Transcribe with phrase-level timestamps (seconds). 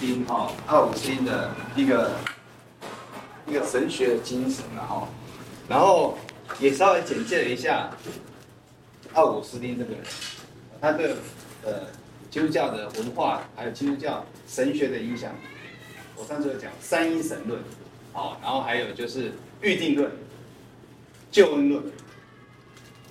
[0.00, 2.10] 丁哈，奥古斯丁的一个
[3.46, 5.06] 一个神学的精神然后，
[5.68, 6.16] 然后
[6.58, 7.90] 也稍微简介了一下
[9.12, 10.00] 奥古斯丁这个人，
[10.80, 11.16] 他的
[11.64, 11.72] 呃
[12.30, 15.32] 基督教的文化还有基督教神学的影响。
[16.16, 17.60] 我上次有讲三一神论，
[18.12, 20.10] 好，然后还有就是预定论、
[21.30, 21.82] 救恩论。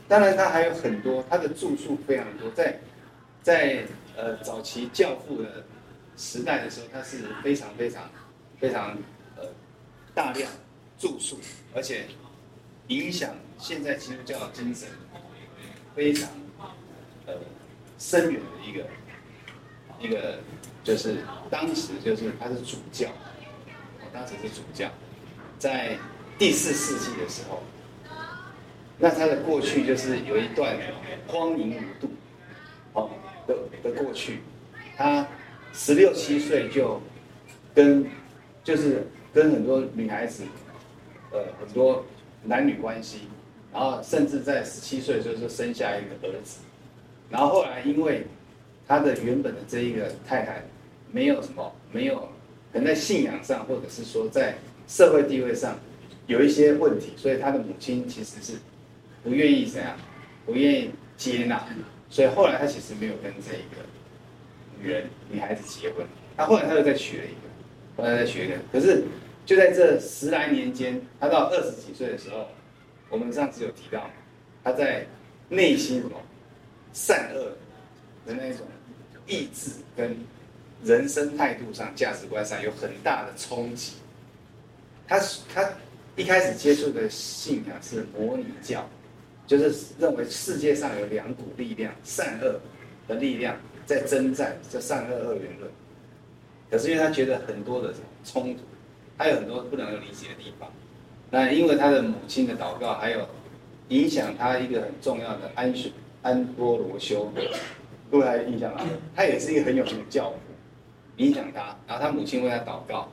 [0.08, 2.80] 当然，他还有很多，他的著述非常多，在
[3.44, 3.84] 在
[4.16, 5.64] 呃早期教父的
[6.20, 8.10] 时代的时候，他是非常非常
[8.60, 8.98] 非常
[9.38, 9.46] 呃
[10.14, 10.52] 大量
[11.00, 11.40] 住宿，
[11.74, 12.08] 而且
[12.88, 14.90] 影响现在基督教精神
[15.96, 16.30] 非常
[17.26, 17.36] 呃
[17.98, 18.86] 深远的一个
[20.02, 20.40] 一个，
[20.84, 23.08] 就是当时就是他是主教，
[24.12, 24.92] 当时是主教，
[25.58, 25.98] 在
[26.38, 27.64] 第四世纪的时候。
[29.02, 30.76] 那他的过去就是有一段
[31.26, 32.12] 荒淫无度，
[32.92, 33.10] 哦
[33.48, 34.42] 的的过去，
[34.98, 35.26] 他
[35.74, 37.02] 十六七岁就
[37.74, 38.06] 跟
[38.64, 40.44] 就是跟很多女孩子，
[41.32, 42.06] 呃很多
[42.44, 43.22] 男女关系，
[43.72, 46.60] 然后甚至在十七岁就是生下一个儿子，
[47.30, 48.26] 然后后来因为
[48.88, 50.64] 他的原本的这一个太太
[51.12, 52.16] 没有什么没有
[52.74, 54.56] 可能在信仰上或者是说在
[54.88, 55.78] 社会地位上
[56.28, 58.54] 有一些问题，所以他的母亲其实是。
[59.22, 59.98] 不愿意怎样？
[60.46, 61.62] 不愿意接纳，
[62.10, 63.84] 所以后来他其实没有跟这一个
[64.82, 66.06] 女人、女孩子结婚。
[66.38, 67.42] 他后来他又再娶了一个，
[67.98, 68.56] 后来再娶一个。
[68.72, 69.04] 可是
[69.46, 72.48] 就在这十来年间，他到二十几岁的时候，
[73.10, 74.10] 我们上次有提到，
[74.64, 75.06] 他在
[75.50, 76.16] 内心什么
[76.94, 77.52] 善恶
[78.26, 78.66] 的那种
[79.28, 80.18] 意志跟
[80.84, 83.94] 人生态度上、价值观上有很大的冲击。
[85.08, 85.20] 他
[85.54, 85.70] 他
[86.16, 88.88] 一开始接触的信仰是模拟教。
[89.48, 92.60] 就是认为世界上有两股力量，善恶
[93.08, 93.58] 的力量
[93.90, 95.72] 在征战，这善恶二元论。
[96.70, 97.92] 可是因为他觉得很多的
[98.24, 98.62] 冲突，
[99.18, 100.70] 他有很多不能够理解的地方。
[101.32, 103.28] 那因为他的母亲的祷告，还有
[103.88, 105.90] 影响他一个很重要的安修
[106.22, 107.32] 安多罗修，
[108.12, 108.82] 各位还印象吗？
[109.16, 110.38] 他也是一个很有名的教父，
[111.18, 111.76] 影响他。
[111.88, 113.12] 然后他母亲为他祷告，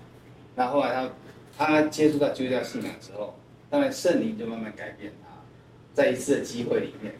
[0.54, 1.10] 那后来他
[1.56, 3.34] 他接触到基督教信仰之后，
[3.70, 5.30] 当然圣灵就慢慢改变他。
[5.94, 7.14] 在一次的机会里面，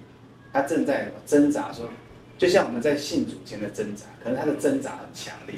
[0.53, 1.88] 他正在挣扎，说，
[2.38, 5.56] 就像我们在信主前的挣扎，可能他的挣扎很强烈，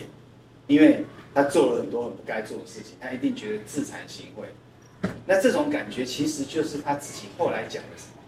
[0.66, 4.44] 因为他做了很多很不该做的事情，他一定觉得自惭形秽。
[5.26, 8.22] 那这种感觉其实就是他自己后来讲的什么？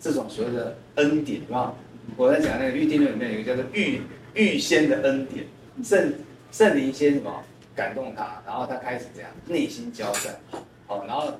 [0.00, 1.74] 这种所谓的恩典啊，
[2.16, 4.00] 我在讲那个预定论里面有一个叫做预
[4.34, 5.46] 预先的恩典，
[5.84, 6.14] 圣
[6.50, 10.34] 圣灵先什么感动他，然后他开始这样内心交战，
[10.86, 11.32] 好，然后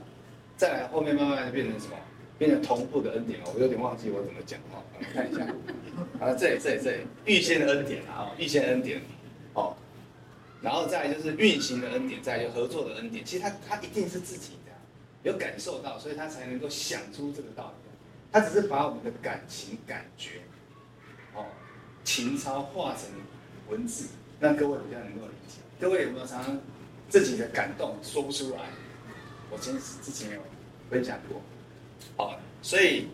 [0.57, 1.97] 再来后面慢慢的变成什么？
[2.39, 3.41] 变成同步的恩典。
[3.41, 5.45] 哦，我有点忘记我怎么讲哦，我看一下，
[6.21, 9.01] 啊，这里这里这里，预先的恩典啊，预先恩典，
[9.55, 9.77] 哦，
[10.61, 14.73] 然后再来就是运行的恩典，再来就合作的恩典，其实他他一定是自己的，
[15.23, 17.91] 有感受到，所以他才能够想出这个道理，
[18.33, 20.41] 他只是把我们的感情感觉，
[21.35, 21.47] 哦，
[22.05, 23.11] 情操化成
[23.69, 24.07] 文字，
[24.41, 25.59] 让各位比较能够理解。
[25.81, 26.59] 各位有没有常常
[27.09, 28.59] 自己的感动说不出来？
[29.51, 30.41] 我之前之前有
[30.89, 31.43] 分享过。
[32.17, 33.07] 好，所以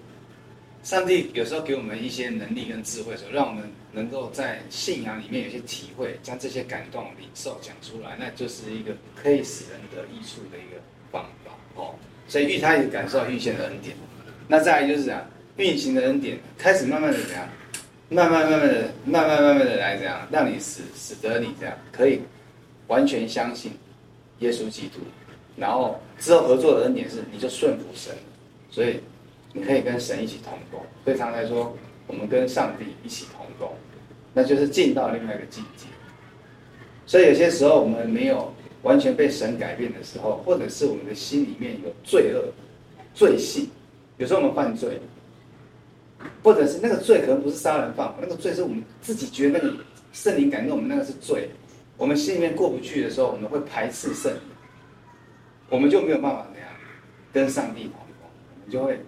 [0.83, 11.53] 上帝有时候给我们一些能力跟智慧的时候，让我们能够在信仰里面有些体会，将这些感动领受讲出来，那就是一个可以使人得益处的一个方法。
[11.75, 11.95] 哦，
[12.27, 13.97] 所以预他也感受到预先的恩典。
[14.49, 15.25] 那再来就是这样，
[15.57, 17.49] 运行的恩典开始慢慢的怎样，
[18.09, 22.21] 慢慢慢慢的，慢慢慢慢的来这样，让你使使得你这样可以
[22.87, 23.73] 完全相信
[24.39, 25.01] 耶稣基督，
[25.57, 28.15] 然后之后合作的恩典是你就顺服神。
[28.71, 29.01] 所以，
[29.53, 30.81] 你可以跟神一起同工。
[31.05, 33.75] 对他来说，我们跟上帝一起同工，
[34.35, 35.87] 那就是进到另外一个境界。
[37.07, 38.53] 所以有些时候，我们没有
[38.83, 42.45] 完全被神改变的时候，或者是我们的心里面有罪恶、
[43.15, 43.69] 罪性。
[44.19, 45.01] 有时候我们犯罪，
[46.43, 49.77] 或者是那个罪可能不是杀人放火，那个罪是我们自己觉得那个
[50.13, 51.49] 圣灵感动我们那个是罪。
[51.97, 54.41] 我们心里面过不去的时候，我们会排斥圣灵，
[55.71, 56.69] 我们就没有办法那样
[57.33, 58.08] 跟上帝同。
[58.69, 59.01] 你就会，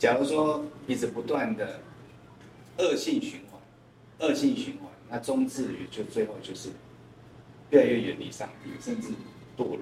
[0.00, 1.78] 假如说一直不断的
[2.78, 3.60] 恶性循环，
[4.18, 6.70] 恶性循环，那终至于就最后就是
[7.70, 9.10] 越来越远离上帝，甚至
[9.56, 9.78] 堕落。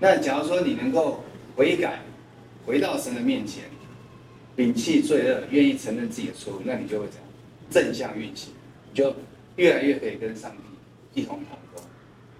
[0.00, 1.22] 那假如说你能够
[1.54, 2.00] 悔改，
[2.66, 3.66] 回到神的面前，
[4.56, 7.24] 摒弃罪恶，愿意承认自己的错误，那你就会怎样
[7.70, 8.52] 正向运行，
[8.90, 9.14] 你就
[9.54, 11.84] 越来越可以跟上帝一同同工，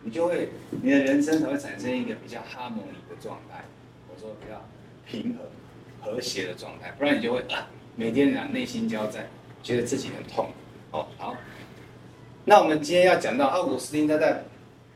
[0.02, 0.48] 你就会
[0.82, 3.64] 你的人生才会产生一个比较哈蒙尼的状态。
[4.12, 4.60] 我说比较。
[5.06, 9.26] 平和、和谐的状态，不然你就会啊，每天啊内心交战，
[9.62, 10.50] 觉得自己很痛。
[10.90, 11.34] 哦，好，
[12.44, 14.42] 那我们今天要讲到奥古斯丁，他在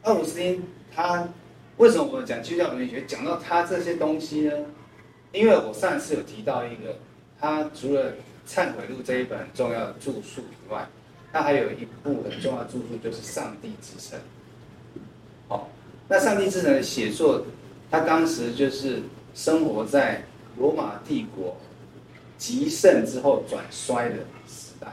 [0.02, 0.62] 奥古斯丁
[0.94, 1.28] 他
[1.76, 4.52] 为什么我们讲基督教文学讲到他这些东西呢？
[5.32, 6.98] 因为我上次有提到一个，
[7.38, 8.10] 他除了
[8.48, 10.84] 《忏悔录》这一本很重要的著述以外，
[11.32, 14.18] 他还有一部很重要的著述，就是《上帝之城》。
[15.48, 15.68] 好，
[16.08, 17.44] 那《上帝之城》的写作，
[17.90, 19.00] 他当时就是
[19.34, 20.22] 生活在
[20.56, 21.56] 罗马帝国
[22.36, 24.16] 极盛之后转衰的
[24.46, 24.88] 时代，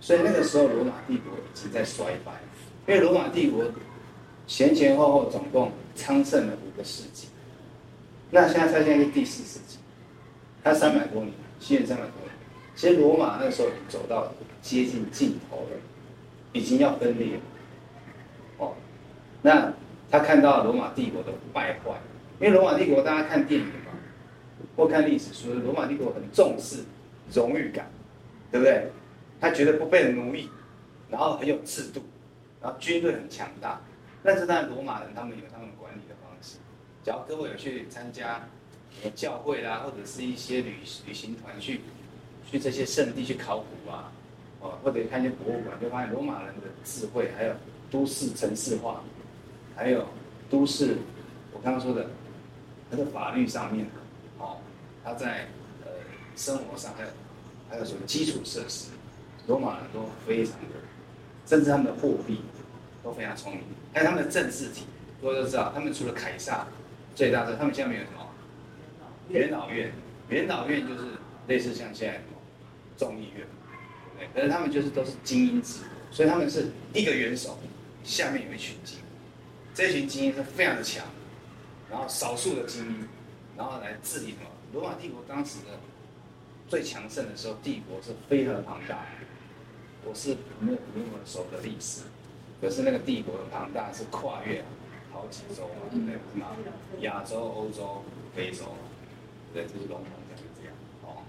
[0.00, 2.32] 所以那个时候罗马帝国已经在衰败，
[2.86, 3.64] 因为罗马帝国
[4.46, 7.28] 前前后后总共昌盛了五个世纪。
[8.30, 9.78] 那现在他现在是第四世纪，
[10.62, 12.30] 他三百多年，西元三百多年。
[12.74, 15.76] 其实罗马那时候已经走到接近尽头了，
[16.52, 17.40] 已经要分裂了。
[18.58, 18.74] 哦，
[19.42, 19.72] 那
[20.10, 22.00] 他看到罗马帝国的败坏，
[22.40, 23.92] 因为罗马帝国大家看电影嘛，
[24.76, 26.78] 或看历史书，罗马帝国很重视
[27.32, 27.90] 荣誉感，
[28.50, 28.88] 对不对？
[29.40, 30.48] 他觉得不被奴役，
[31.10, 32.02] 然后很有制度，
[32.62, 33.80] 然后军队很强大。
[34.22, 36.56] 但是当然罗马人他们有他们管理的方式。
[37.04, 38.40] 只要各位有去参加
[39.14, 40.76] 教会啦，或者是一些旅
[41.06, 41.80] 旅行团去
[42.50, 44.10] 去这些圣地去考古啊，
[44.60, 47.54] 哦，或者看一些博物馆，就发现罗马人的智慧，还有
[47.90, 49.02] 都市城市化，
[49.76, 50.06] 还有
[50.48, 50.96] 都市，
[51.52, 52.08] 我刚刚说的，
[52.96, 53.86] 在法律上面，
[54.38, 54.58] 哦，
[55.04, 55.46] 他在
[55.84, 55.90] 呃
[56.36, 57.08] 生活上还有
[57.70, 58.90] 还有什么基础设施，
[59.46, 60.76] 罗马人都非常的，
[61.46, 62.40] 甚至他们的货币
[63.02, 63.62] 都非常聪明，
[63.92, 64.84] 还有他们的政治体，
[65.20, 66.66] 各位都知道，他们除了凯撒。
[67.16, 68.28] 最大的，他们下面有什么？
[69.28, 69.92] 元老院，
[70.30, 71.10] 元老院就是
[71.46, 72.36] 类似像现在什么
[72.96, 73.46] 众议院，
[74.18, 74.34] 对对？
[74.34, 75.78] 可是他们就是都是精英制，
[76.10, 77.56] 所以他们是一个元首，
[78.02, 79.04] 下面有一群精英，
[79.72, 81.06] 这群精英是非常的强，
[81.94, 83.08] 然后少数的精英，
[83.56, 84.50] 然后来治理什么？
[84.72, 85.78] 罗马帝国当时的
[86.68, 89.06] 最强盛的时候，帝国是非常庞大。
[90.04, 92.02] 我是没有那么熟的历史，
[92.60, 94.64] 可是那个帝国的庞大是跨越。
[95.12, 96.14] 好几洲嘛，对不对？
[96.14, 96.44] 什么
[97.02, 98.02] 亚洲、欧洲、
[98.34, 98.64] 非洲，
[99.52, 100.74] 对，这是龙统讲就这样
[101.04, 101.22] 哦。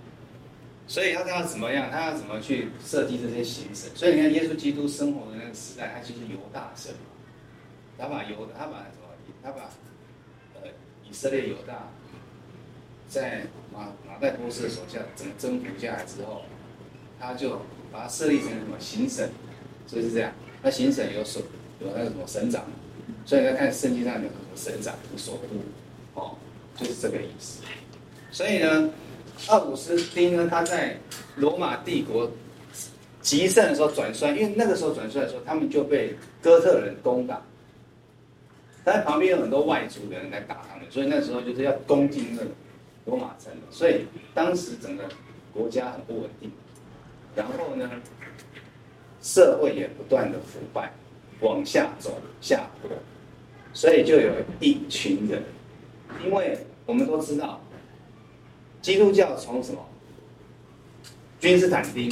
[0.87, 1.91] 所以他要怎么样？
[1.91, 3.95] 他要怎么去设计这些行程？
[3.95, 7.13] 所以你看，耶稣基督生活的那个时代，他就是犹大省嘛。
[7.99, 9.05] 他把犹，他把什么？
[9.43, 9.69] 他把
[11.15, 11.87] 以色列犹大
[13.07, 16.41] 在马马代波斯的手下整个征服下来之后，
[17.17, 17.51] 他就
[17.89, 19.25] 把它设立成什么行省？
[19.87, 20.29] 所以是这样。
[20.61, 21.39] 那行省有首
[21.79, 22.65] 有那个什么省长。
[23.25, 25.39] 所以要看圣经上有什么省长、首
[26.13, 26.35] 都，哦，
[26.75, 27.61] 就是这个意思。
[28.29, 28.89] 所以呢，
[29.47, 30.97] 奥古斯丁呢，他在
[31.37, 32.29] 罗马帝国
[33.21, 37.41] 极盛的时候转衰，因为那个时候转衰的时候，他们就被哥特人攻打，
[38.85, 42.51] 但旁边有很多外族的人来打他们，所以那时候就是要攻进那个
[43.05, 43.51] 罗马城。
[43.71, 45.03] 所以当时整个
[45.51, 46.51] 国家很不稳定，
[47.35, 47.89] 然后呢，
[49.23, 50.93] 社会也不断的腐败，
[51.41, 52.91] 往下走下坡。
[53.73, 55.41] 所以就有一群人，
[56.23, 57.59] 因为我们都知道，
[58.83, 59.83] 基督教从什么？
[61.39, 62.09] 君士坦丁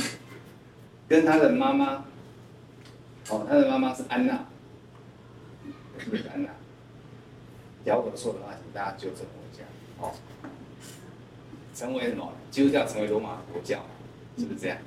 [1.08, 2.04] 跟他的妈妈，
[3.30, 4.46] 哦，他的妈妈是安娜，
[6.00, 6.50] 是不是安娜？
[7.86, 9.64] 假如我说的话，请大家纠正我一下。
[10.00, 10.12] 哦，
[11.76, 12.32] 成为什么？
[12.50, 13.84] 基督教成为罗马国教，
[14.38, 14.78] 是不是这样？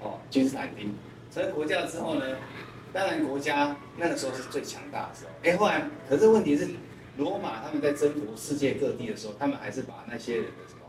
[0.00, 0.94] 哦，君士坦丁
[1.32, 2.36] 成为国教之后呢？
[2.92, 5.30] 当然，国家那个时候是最强大的时候。
[5.42, 6.68] 哎，后来，可是问题是，
[7.16, 10.82] 罗马他们在征服世界各地的时候，他们还是把那些人的什么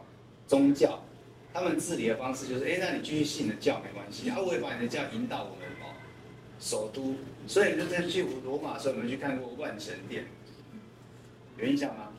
[0.45, 1.03] 宗教，
[1.51, 5.95] 他们治理的方式就是，哎，那你继续信你的教没关系，啊，我会把你的教引导我们哦
[6.59, 7.15] 首都。
[7.47, 10.25] 所以你就在去罗马的时候，我们去看过万神殿，
[11.57, 12.09] 有印象吗？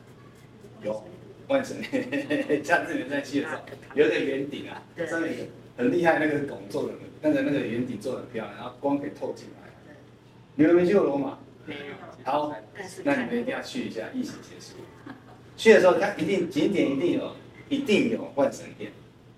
[0.81, 1.03] 有，
[1.47, 2.03] 万神殿，
[2.63, 3.61] 下次你们再去的时候，
[3.95, 9.69] 有一个圆顶啊，上面很厉害，那个拱做的，那个那个圆顶做的很漂亮，然后光可以透进来。
[10.55, 11.37] 你们没去过罗马？
[11.65, 11.93] 没有。
[12.23, 12.53] 好，
[13.03, 14.09] 那你们一定要去一下。
[14.13, 14.75] 疫情结束，
[15.55, 17.35] 去的时候，它一定景点一定有，
[17.69, 18.91] 一定有万神殿，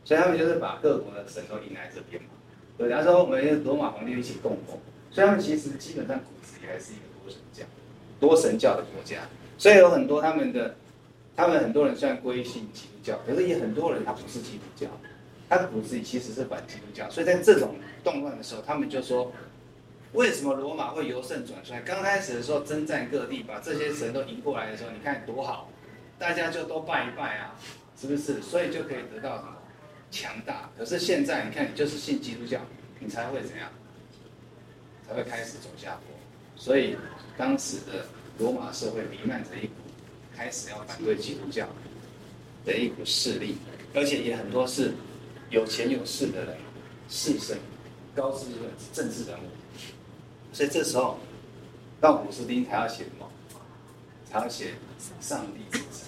[0.04, 2.30] 所以他们就是把各国的神都引来这边嘛。
[2.78, 4.80] 对，然后说我们罗马皇帝一起共奉，
[5.12, 7.66] 所以他们其实基本上骨子里还是一个多神教、
[8.20, 9.18] 多神教的国家。
[9.60, 10.74] 所以有很多他们的，
[11.36, 14.88] 他们很多人虽然归信基督教，可是也很多人他不是基督教，
[15.48, 17.08] 他骨子里其实是反基督教。
[17.12, 19.32] 所以在这种动乱的时候，他们就说。
[20.14, 21.80] 为什么罗马会由盛转衰？
[21.82, 25.70] 刚开始的时候征战各地，把这些神都赢过来的时候，你看多好，
[26.18, 27.54] 大家就都拜一拜啊，
[27.96, 28.42] 是不是？
[28.42, 29.56] 所以就可以得到什么
[30.10, 30.68] 强大。
[30.76, 32.60] 可是现在你看，你就是信基督教，
[32.98, 33.70] 你才会怎样？
[35.08, 36.16] 才会开始走下坡。
[36.56, 36.98] 所以
[37.38, 38.04] 当时的
[38.40, 39.74] 罗马社会弥漫着一股
[40.36, 41.68] 开始要反对基督教
[42.66, 43.58] 的一股势力，
[43.94, 44.94] 而且也很多是
[45.50, 46.58] 有钱有势的人，
[47.10, 47.56] 士绅、
[48.16, 49.44] 高知的政治人物。
[50.54, 51.20] 所以这时候，
[52.00, 53.30] 到古斯丁才要写什么？
[54.32, 54.72] 才要写
[55.20, 56.06] 上帝之子。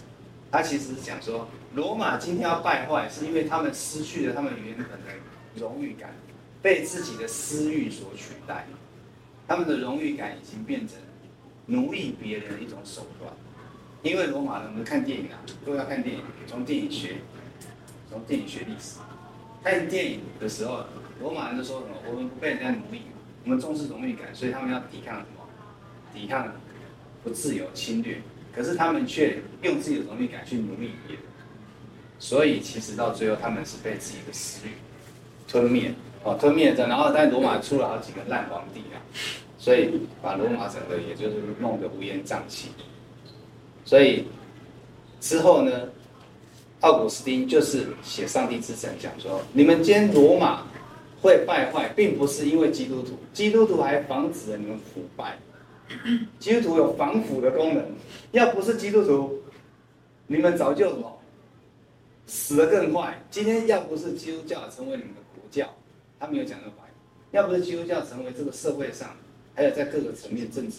[0.49, 4.97] 他其实是讲说，罗马今天要败坏，是因为他们失去了他们原本的
[5.55, 6.15] 荣誉感，
[6.61, 8.65] 被自己的私欲所取代。
[9.47, 10.95] 他们的荣誉感已经变成
[11.71, 13.31] 奴役别人的一种手段。
[14.03, 17.17] 因为罗马人，我们看电影啊，都要看电影，从电影学，
[18.09, 18.97] 从电影学历史。
[19.63, 20.85] 看电影的时候，
[21.21, 21.93] 罗马人就说什么？
[22.09, 23.01] 我们不被人家奴役，
[23.43, 25.47] 我们重视荣誉感，所以他们要抵抗什么？
[26.13, 26.51] 抵抗
[27.23, 28.21] 不自由侵略。
[28.53, 31.23] 可是他们却用自己的荣誉感去奴役别人，
[32.19, 34.71] 所以其实到最后他们是被自己的私欲
[35.47, 38.99] 吞灭哦，吞灭着，然后在罗马出了好几个烂皇帝啊，
[39.61, 39.91] 所以
[40.23, 42.69] 把罗马整个也就是弄得乌烟瘴气。
[43.85, 44.25] 所以
[45.19, 45.87] 之后呢，
[46.79, 50.65] 奥古斯丁就是写《上帝之神》，讲说你们今天罗马
[51.21, 55.37] 会败坏，并不是因为基督徒，基督徒还防止了你们腐败。
[56.39, 57.85] 基督徒有防腐的功能，
[58.31, 59.37] 要不是基督徒，
[60.25, 61.19] 你们早就什么
[62.25, 63.21] 死得更快。
[63.29, 65.69] 今天要不是基督教成为你们的国教，
[66.19, 66.77] 他没有讲这白。
[67.31, 69.09] 要不是基督教成为这个社会上，
[69.55, 70.77] 还有在各个层面政治、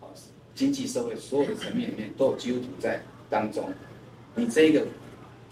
[0.00, 0.06] 啊
[0.54, 3.72] 经济社会所有的层面里面都有基督徒在当中，
[4.34, 4.84] 你这个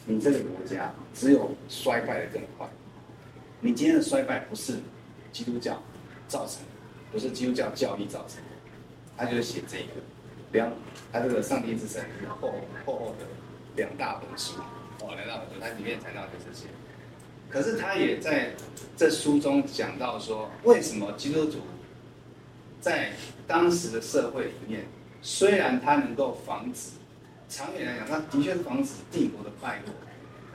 [0.04, 2.68] 你这个国家只有衰败的更快。
[3.60, 4.74] 你今天的衰败不是
[5.30, 5.80] 基督教
[6.26, 6.68] 造成的，
[7.12, 8.50] 不是基督教教义造成的。
[9.16, 10.02] 他就是写这个，
[10.50, 10.72] 两，
[11.12, 12.52] 他这个《上帝之神》厚
[12.84, 13.26] 厚厚的
[13.76, 14.58] 两大本书，
[15.02, 16.66] 哦，两大本书，它里面谈到的这些。
[17.48, 18.50] 可是他也在
[18.96, 21.58] 这书中讲到说，为什么基督徒
[22.86, 23.10] 在
[23.48, 24.84] 当时的社会里面，
[25.20, 26.90] 虽然他能够防止，
[27.48, 29.92] 长远来讲，他的确是防止帝国的败落，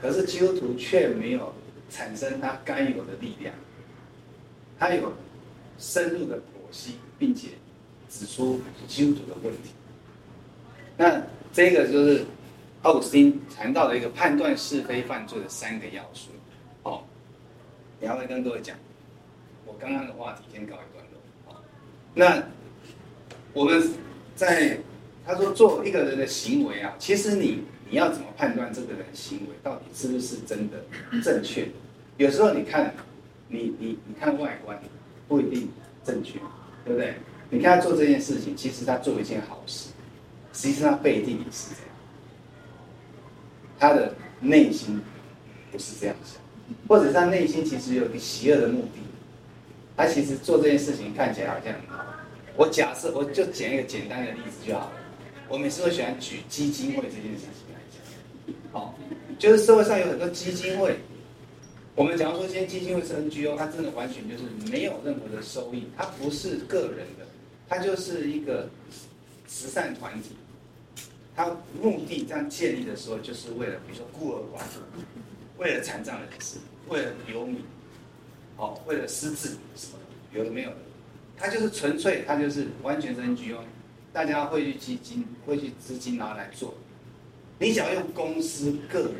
[0.00, 1.52] 可是基督徒却没有
[1.90, 3.54] 产生他该有的力量，
[4.78, 5.12] 他有
[5.76, 7.48] 深入的剖析，并且。
[8.14, 9.70] 指出基督徒的问题，
[10.98, 12.26] 那这个就是
[12.82, 16.28] 奥古斯丁谈到的一个判断是非犯罪的三个要素。
[16.82, 17.08] 好，
[18.02, 18.76] 然后会跟各位讲，
[19.64, 21.01] 我刚刚的话题先告一段。
[22.14, 22.42] 那
[23.52, 23.82] 我们
[24.34, 24.78] 在
[25.24, 30.84] 他说做一个人的行为啊，其实你你要怎么判断这个人行为到底是不是真的
[31.22, 31.72] 正确的？
[32.18, 32.94] 有时候你看，
[33.48, 34.78] 你你你看外观
[35.28, 35.68] 不一定
[36.04, 36.38] 正确，
[36.84, 37.14] 对不对？
[37.50, 39.90] 你看他做这件事情，其实他做一件好事，
[40.52, 41.90] 实际上背地里是这样，
[43.78, 45.00] 他的内心
[45.70, 46.40] 不是这样想，
[46.88, 49.01] 或者他内心其实有一个邪恶的目的，
[50.02, 52.04] 他其实做这件事情看起来好像很好。
[52.56, 54.92] 我假设我就讲一个简单的例子就好了，
[55.48, 58.98] 我每次都喜欢举基金会这件事情来讲，好，
[59.38, 60.96] 就是社会上有很多基金会。
[61.94, 67.26] 我们假如说今天基金会是 NGO，它真的完全就是没有任何的收益，它不是个人的。
[67.68, 68.68] 它就是一个
[69.46, 70.30] 慈善团体，
[71.36, 71.46] 它
[71.80, 74.80] 目的这样建立的时候，就是为了比如说孤儿寡妇，
[75.58, 76.56] 为了残障人士，
[76.88, 77.62] 为了游民，
[78.62, 79.98] 哦，为了私自什么，
[80.32, 80.76] 有的没有的，
[81.36, 83.58] 它就是纯粹，它就是完全是 NGO，
[84.12, 86.74] 大家会去基金，会去资金拿来做。
[87.58, 89.14] 你想要用公司、个人，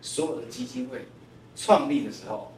[0.00, 1.04] 所有的基金会
[1.54, 2.50] 创立的时候，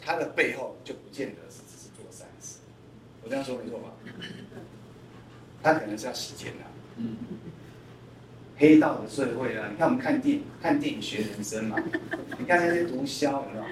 [0.00, 2.58] 它的背后就不见得是只是做善事。
[3.24, 3.90] 我这样说没错吧？
[5.60, 6.64] 他可能是要洗钱的，
[6.98, 7.16] 嗯，
[8.56, 9.68] 黑道的社会啊！
[9.68, 11.76] 你看我们看电影，看电影学人生嘛。
[12.38, 13.66] 你看那些毒枭，你知道吗？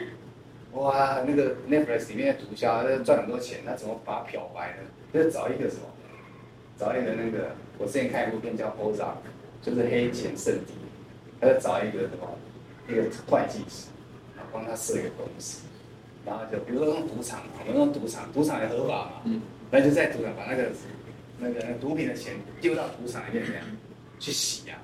[0.77, 4.83] 哇，那个 Netflix 里面的毒枭，那赚很多钱，他怎么把它漂白呢？
[5.13, 5.83] 就是找一个什么，
[6.79, 9.01] 找一个那个，我之前看一部片叫《Ozark》，
[9.63, 10.75] 就是黑钱圣地，
[11.41, 12.29] 他就找一个什么，
[12.89, 13.89] 一个会计师，
[14.37, 15.63] 然后帮他设一个公司。
[16.27, 19.41] 然后就比如说用赌场，我们用赌场，赌场也合法嘛，嗯，
[19.71, 20.69] 那就在赌场把那个
[21.39, 23.65] 那个毒品的钱丢到赌场里面，这样
[24.19, 24.83] 去洗呀、啊，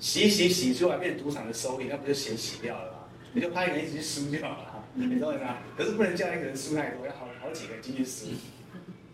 [0.00, 2.98] 洗洗洗出来变赌场的收益，那不就钱洗掉了吗？
[3.32, 5.58] 你就派人一起去输就好了，你知道吗？
[5.76, 8.26] 可是不能叫一个人输太多，要好好几个人进去输，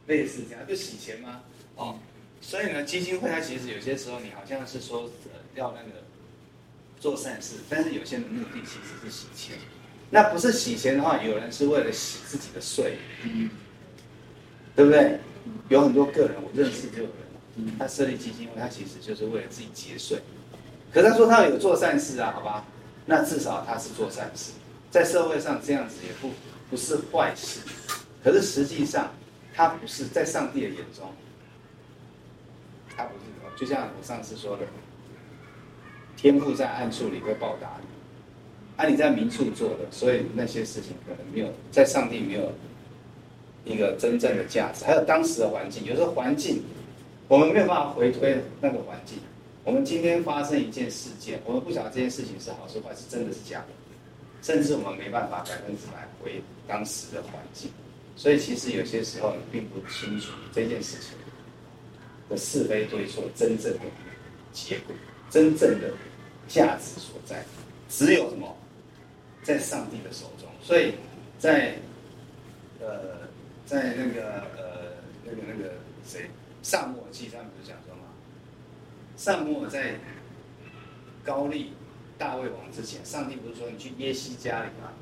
[0.06, 1.40] 类似这样就洗钱吗？
[1.76, 1.98] 哦，
[2.40, 6.02] 所以呢，基金会它其实有些时候你好像是说呃要那个
[6.98, 9.56] 做善事，但是有些人的目的其实是洗钱。
[10.10, 13.48] 那不是洗钱的话，有人是为了洗自己的税，嗯，
[14.74, 15.18] 对不对？
[15.68, 17.08] 有很多个人，我认识就有
[17.56, 20.18] 人，他设立基金会，他其实就是为了自己节税。
[20.92, 22.66] 可他说他有做善事啊，好吧？
[23.06, 24.50] 那至少他是做善事，
[24.90, 26.30] 在社会上这样子也不
[26.68, 27.60] 不是坏事。
[28.22, 29.10] 可是实际上，
[29.54, 31.10] 他不是在上帝的眼中，
[32.96, 33.20] 他不是，
[33.58, 34.64] 就像我上次说的，
[36.16, 37.86] 天父在暗处里会报答你。
[38.76, 42.52] 啊，你在明处做的，所以那些事情可能没有在上帝没有
[43.64, 45.84] 一个真正的价值，还有当时的环境。
[45.84, 46.62] 有时候环境
[47.28, 49.18] 我们没有办法回推那个环境。
[49.64, 53.66] 我们今天发生一件事件，我们不晓得这件事情是好是坏，是真的是假的，
[54.42, 57.70] 甚至我们没办法百分之百回当时的环境。
[58.16, 61.16] 所以其实有些时候你并不清楚这件事情
[62.28, 63.80] 的是非对错，真正的
[64.52, 64.94] 结果，
[65.30, 65.92] 真正的
[66.46, 67.42] 价值所在，
[67.88, 68.56] 只有什么
[69.42, 70.48] 在上帝的手中。
[70.62, 70.94] 所以
[71.38, 71.74] 在
[72.78, 73.28] 呃，
[73.64, 74.92] 在那个呃
[75.24, 75.72] 那个那个
[76.06, 76.28] 谁，
[76.62, 78.02] 撒母耳记上不是讲说吗？
[79.16, 79.94] 撒母耳在
[81.24, 81.72] 高丽
[82.20, 84.92] 大卫王之前，上帝不是说你去耶西家里吗？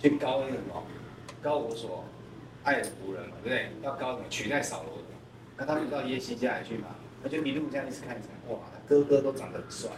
[0.00, 0.82] 去膏那个什么？
[1.42, 2.06] 膏我所
[2.62, 3.68] 爱的仆人嘛，对不对？
[3.82, 4.24] 要膏什么？
[4.30, 5.04] 取代扫罗的。
[5.58, 6.96] 那他们到耶西家里去嘛？
[7.22, 9.90] 他就一路这样一直看着，哇，他哥哥都长得很帅，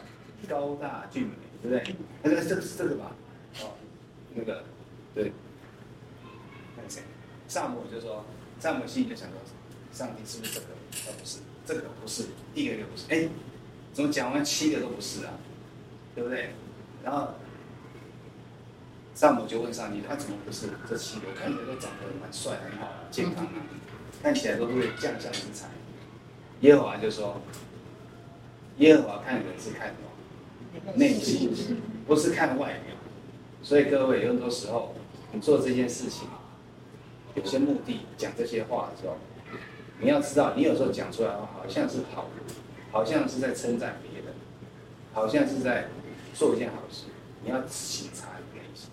[0.48, 1.94] 高大俊美，对不对？
[2.24, 3.12] 他说这个是这个吧？
[3.62, 3.70] 哦，
[4.34, 4.64] 那个，
[5.14, 5.30] 对。
[6.76, 7.00] 那谁？
[7.46, 8.24] 撒母就说，
[8.58, 9.38] 撒母心里就想说，
[9.92, 10.66] 上帝是不是这个？
[10.66, 12.24] 哦，不是，这个不是，
[12.56, 13.04] 一个一个不是。
[13.08, 13.28] 哎，
[13.92, 15.32] 怎么讲完七个都不是啊？
[16.16, 16.50] 对不对？
[17.04, 17.28] 然后
[19.14, 21.26] 撒母就问上帝，他怎么不是这七个？
[21.38, 23.52] 看起来都长得蛮帅，很好，健康啊，
[24.22, 25.68] 看起来都是将相之才。
[26.60, 27.40] 耶和华就说
[28.78, 30.92] ：“耶和华看人是看什么？
[30.94, 31.50] 内心，
[32.06, 32.96] 不是看外表。
[33.62, 34.94] 所以各位，有很多时候
[35.32, 36.26] 你做这件事情，
[37.34, 39.16] 有些目的讲这些话的时候，
[40.00, 42.26] 你要知道，你有时候讲出来的话，好像是好，
[42.90, 44.34] 好像是在称赞别人，
[45.12, 45.88] 好像是在
[46.36, 47.06] 做一件好事。
[47.42, 48.90] 你要仔细查你内心，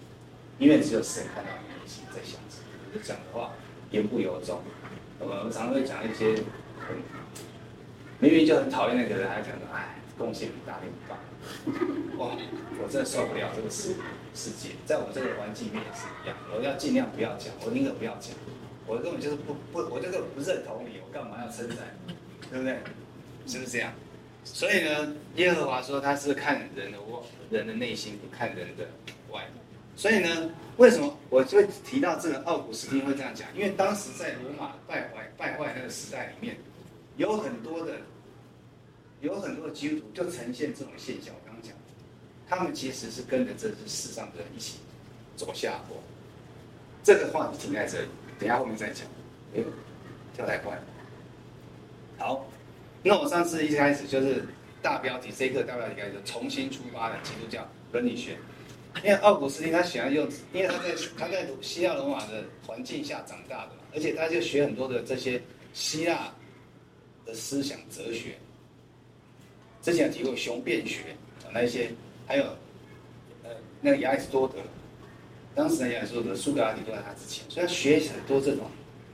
[0.59, 2.67] 因为只有神看到你内心在想什么。
[2.93, 3.51] 你讲的话
[3.91, 4.61] 言不由衷。
[5.19, 6.35] 我们常常会讲一些
[6.79, 6.95] 很。”
[8.19, 11.17] 明明就很讨厌那个人，还讲说：“哎，贡献很大，很棒。”
[12.17, 12.31] 哇，
[12.81, 13.95] 我真的受不了这个世
[14.33, 16.37] 世界，在我们这个环境里面也是一样。
[16.55, 18.31] 我要尽量不要讲，我宁可不要讲。
[18.87, 22.13] 我根本就是不不，我这个不认同你，我干嘛要称赞你？
[22.49, 22.79] 对不对？
[23.45, 23.91] 是不是这样？
[24.43, 28.85] 所以呢，耶和华说他是看人的外，人的内心，不看人的
[29.31, 29.45] 外。
[29.95, 33.47] 所以呢，为什么我就会提到这个奥古斯丁会这样讲？
[33.55, 36.57] 因为当时在罗马败坏败坏那个时代里面，
[37.17, 37.93] 有很多的。
[39.21, 41.33] 有很多的基督徒就呈现这种现象。
[41.33, 41.73] 我刚刚讲，
[42.45, 44.79] 他们其实是跟着这世上的人一起
[45.37, 45.95] 走下坡。
[47.01, 49.07] 这个话题停在这里，等下后面再讲。
[49.55, 49.61] 哎，
[50.35, 50.83] 跳太快了。
[52.17, 52.45] 好，
[53.03, 54.45] 那我上次一开始就是
[54.81, 58.37] 大标题，这一课大标题开始重新出发的基督教伦理学。
[59.03, 65.41] 因为奥古斯丁他喜欢用，因为他在他在希腊罗马的环境下长大的嘛，而且他就学很多的这些
[65.73, 66.31] 希腊
[67.25, 68.37] 的思想哲学。
[69.81, 70.99] 之前提过雄辩学
[71.43, 71.91] 啊，那一些，
[72.25, 72.43] 还有，
[73.43, 73.49] 呃，
[73.81, 74.55] 那个亚里士多德，
[75.55, 78.69] 当时的亚里士多德、苏格拉底都在他之前，所以他学很多这种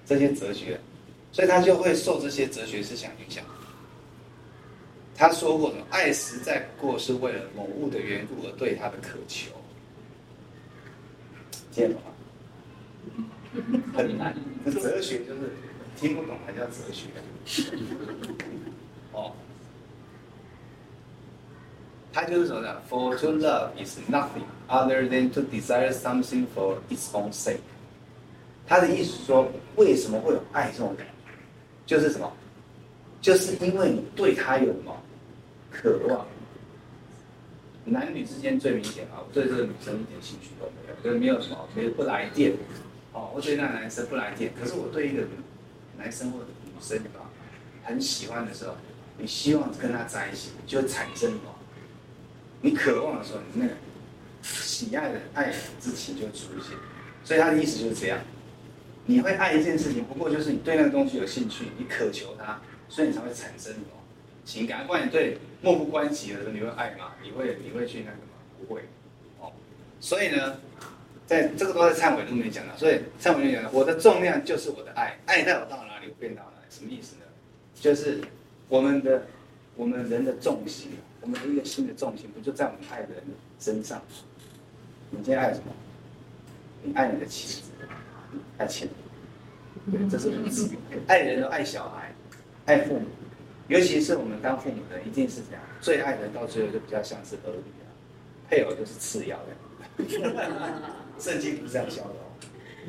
[0.06, 0.78] 这些哲学，
[1.32, 3.44] 所以他就会受这些哲学思想影响。
[5.20, 5.76] 他说过的？
[5.90, 9.52] 爱实在不过是为了某物的缘故而对他的渴求。
[11.74, 12.12] 听懂吗？
[13.94, 15.52] 很难，哲学就是
[15.98, 17.08] 听不懂才叫哲学。
[19.12, 19.34] 哦。
[22.14, 27.60] 他就是说的，For to love is nothing other than to desire something for its own sake。
[28.66, 31.06] 他的意思说，为什么会有爱这种感
[31.86, 31.98] 觉？
[31.98, 32.32] 就是什么？
[33.22, 34.96] 就是因为你对他有什么
[35.82, 36.28] 渴望。
[37.86, 42.54] 男女之间最明显啊，我对这个女生一点兴趣都没有，就是没有什么，没不来电。
[43.14, 45.24] 哦，我对那个男生不来电，可是我对一个
[45.98, 47.32] 男生或者女生啊，
[47.84, 48.76] 很喜欢的时候，
[49.18, 51.56] 你希望跟他在一起，就会产生什么？
[52.62, 53.74] 你渴望的时候，你那个
[54.44, 56.78] 喜爱的爱之情就出现，
[57.24, 58.20] 所以他的意思就是这样。
[59.06, 63.86] 你会爱一件事情，不过就是你对那个东西有兴趣，你渴求它，所以你才会产生什么
[64.50, 64.88] 情感。
[64.88, 67.12] 不然你对漠不关己的时候，你会爱吗？
[67.24, 68.34] 你会你会去那个吗？
[68.58, 68.82] 不会。
[69.40, 69.52] 哦，
[70.00, 70.58] 所以呢，
[71.28, 77.22] 在这个都在忏悔录里面讲的，所以忏悔录讲了，我的重量就是我的爱，爱带我到哪里，我变到哪里，什么意思呢？
[77.76, 78.22] 就是
[78.68, 79.28] 我们的
[79.76, 80.92] 我们人的重心。
[81.22, 83.24] 我们的一个新的重心不就在我们爱的人
[83.60, 84.02] 身上？
[85.10, 85.66] 你今天爱什么？
[86.82, 87.72] 你爱你的妻子，
[88.58, 88.88] 爱钱。
[89.92, 90.70] 对，这是本质。
[91.08, 92.16] 爱人都爱小孩，
[92.66, 93.06] 爱父母，
[93.70, 95.62] 尤其是我们当父母的，一定是这样。
[95.80, 97.88] 最爱的人到最后就比较像是儿女啊，
[98.50, 99.56] 配偶就是次要的。
[101.20, 102.28] 圣经不是这样教的哦，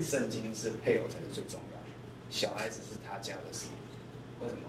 [0.03, 1.87] 圣经是配偶才是最重要的，
[2.31, 3.67] 小孩子是他家的事。
[4.41, 4.63] 为什么？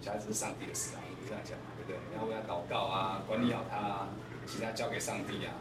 [0.00, 1.58] 小孩子是上帝的事啊，不是这样讲。
[1.88, 4.08] 对，然后为他祷告啊，管理好他啊，
[4.46, 5.52] 其他交给上帝啊。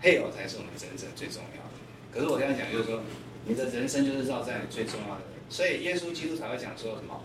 [0.00, 1.76] 配偶才是我们真正最重要的。
[2.14, 3.00] 可是我这样讲，就是说，
[3.44, 7.20] 你的人生就是绕在你最重要的所以耶稣基督才会讲说什么？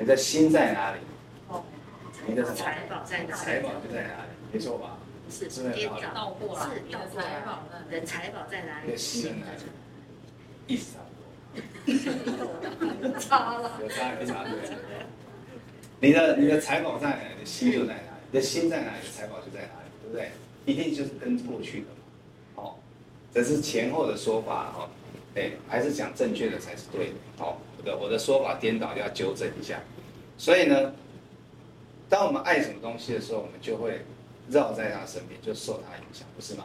[0.00, 0.98] 你的心在哪里？
[1.48, 1.62] 哦，
[2.26, 3.40] 你的财宝在哪里？
[3.40, 4.30] 财宝就在哪里？
[4.50, 4.96] 没错吧？
[5.30, 7.28] 是是颠倒过来，是倒过来。
[7.86, 8.86] 你的财宝在哪里？
[8.86, 9.62] 你的心在哪里？
[10.66, 11.10] 意思差不
[12.30, 12.48] 多。
[13.02, 13.78] 有差了。
[13.82, 14.50] 有差有差对。
[16.00, 17.34] 你的你的财宝在哪里？
[17.34, 18.06] 你的心就在哪里？
[18.32, 19.06] 你的心在哪里？
[19.14, 19.90] 财宝就在哪里？
[20.02, 20.30] 对不对？
[20.64, 22.00] 一定就是跟过去的嘛。
[22.54, 22.78] 好，
[23.34, 24.88] 这是前后的说法哈。
[25.36, 27.14] 哎，还是讲正确的才是对的。
[27.38, 29.80] 好，我的我的说法颠倒，要纠正一下。
[30.36, 30.92] 所以呢，
[32.08, 34.04] 当我们爱什么东西的时候，我们就会
[34.48, 36.64] 绕在他身边，就受他影响，不是吗？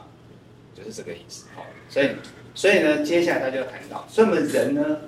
[0.73, 1.45] 就是这个意思。
[1.55, 2.09] 好，所以
[2.53, 5.01] 所以呢，接下来他就谈到，所以我们人呢，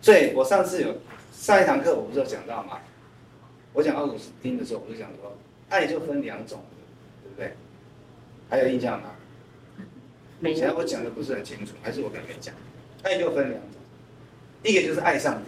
[0.00, 0.96] 所以我上次有
[1.32, 2.78] 上一堂课，我不是有讲到吗？
[3.72, 5.36] 我讲奥古斯丁的时候，我就讲说，
[5.68, 6.64] 爱就分两种，
[7.22, 7.54] 对不对？
[8.48, 9.10] 还有印象吗？
[10.42, 12.54] 以前我讲的不是很清楚，还是我刚没讲？
[13.02, 13.80] 爱就分两种，
[14.64, 15.40] 一个就是爱上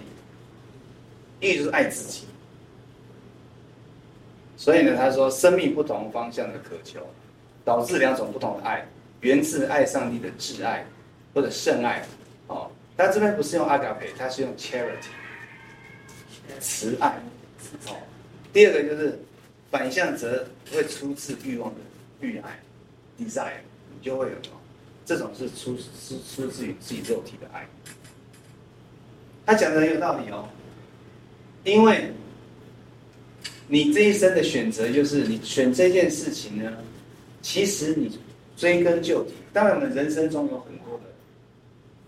[1.41, 2.25] 帝，一个就是爱自己。
[4.57, 7.01] 所以呢，他说生命不同方向的渴求，
[7.65, 8.87] 导致两种不同的爱，
[9.21, 10.85] 源自爱上帝的挚爱
[11.35, 12.05] 或者圣爱。
[12.49, 15.09] 哦，他这边不是用 agape，他是用 charity，
[16.61, 17.11] 慈爱。
[17.87, 17.97] 哦，
[18.53, 19.19] 第二个就是
[19.71, 21.81] 反向则会出自欲望的
[22.21, 22.59] 欲爱
[23.21, 23.61] ，desire，
[23.93, 24.58] 你就会有什么？
[25.09, 27.67] 这种是出是出自于自己肉体的爱，
[29.47, 30.47] 他讲的很有道理哦，
[31.65, 32.13] 因为
[33.69, 36.77] 你这一生的选择就是你选这件事情呢，
[37.41, 38.19] 其实你
[38.55, 41.05] 追根究底，当然我们人生中有很多的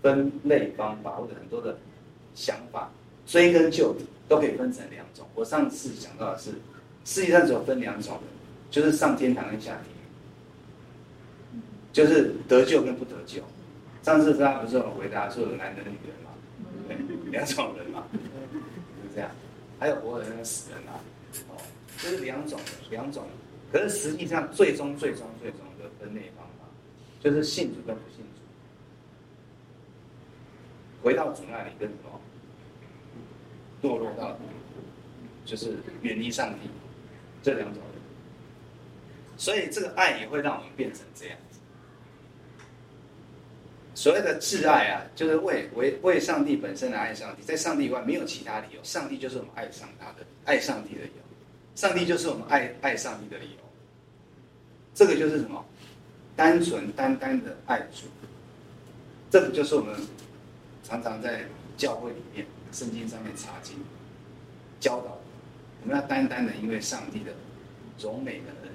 [0.03, 1.75] 分类方法或者很多的
[2.35, 2.91] 想法，
[3.25, 5.25] 追根究底都可以分成两种。
[5.33, 6.51] 我上次讲到的是，
[7.03, 8.19] 世界上只有分两种，
[8.69, 9.90] 就是上天堂跟下地。
[11.91, 13.41] 就是得救跟不得救，
[14.01, 16.31] 上次他不是有回答说有男人女人嘛，
[16.87, 16.95] 对，
[17.31, 19.29] 两种人嘛，就是这样，
[19.77, 20.95] 还有活人跟死人啊，
[21.49, 21.57] 哦，
[21.97, 22.57] 就是两种
[22.89, 23.25] 两种，
[23.71, 26.65] 可是实际上最终最终最终的分类方法，
[27.19, 28.41] 就是信主跟不信主，
[31.03, 32.21] 回到主那里跟什么，
[33.81, 34.37] 堕落到，
[35.43, 36.69] 就是远离上帝，
[37.43, 38.01] 这两种人，
[39.35, 41.37] 所以这个爱也会让我们变成这样。
[44.01, 51.21] 所谓的挚爱啊，就是为为为上帝本身的爱上帝，在上帝以外没有其他理由，上帝就是我们爱上他的爱上帝的理由，
[51.75, 53.57] 上帝就是我们爱爱上帝的理由。
[54.95, 55.63] 这个就是什么？
[56.35, 58.07] 单纯单单的爱主。
[59.29, 59.95] 这个就是我们
[60.83, 61.43] 常常在
[61.77, 63.75] 教会里面、圣经上面查经
[64.79, 65.21] 教导，
[65.83, 67.31] 我们要单单的因为上帝的
[67.99, 68.73] 柔美的恩典。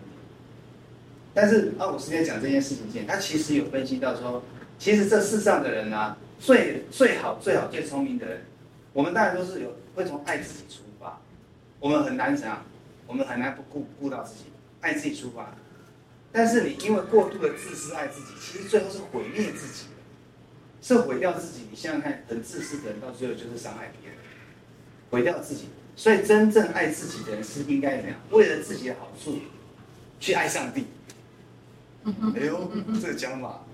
[1.35, 4.41] 但是奥古斯在讲这件事情前，他其实有分析到说。
[4.79, 8.45] 其实这世上的人啊，最最好、最好、最聪明的人，
[8.93, 11.21] 我们当然都是有会从爱自己出发。
[11.81, 12.65] 我们很难想，
[13.07, 14.45] 我们很难不顾顾到自己，
[14.81, 15.55] 爱自己出发。
[16.31, 20.03] 但是你因为过度的自私爱自己，其实最后是毁灭自己的，
[20.83, 21.67] 是毁掉自己。
[21.71, 24.19] 你想想看，很自私的人到最后就是伤害别人，
[25.11, 25.69] 毁掉自己。
[25.97, 28.19] 所以真正爱自己的人是应该怎样？
[28.31, 29.39] 为了自己的好处
[30.21, 30.87] 去爱上帝。
[32.05, 33.65] 哎呦，这个讲法。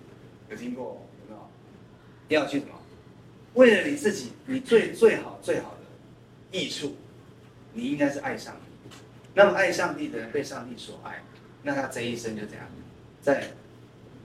[0.52, 2.40] 有听过有没有？
[2.40, 2.72] 要去什么？
[3.54, 6.94] 为了你自己，你最最好最好的益处，
[7.72, 8.96] 你应该是爱上帝。
[9.34, 11.22] 那么爱上帝的人被上帝所爱，
[11.62, 12.66] 那他这一生就这样，
[13.22, 13.48] 在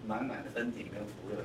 [0.05, 1.43] 满满的恩典跟福乐。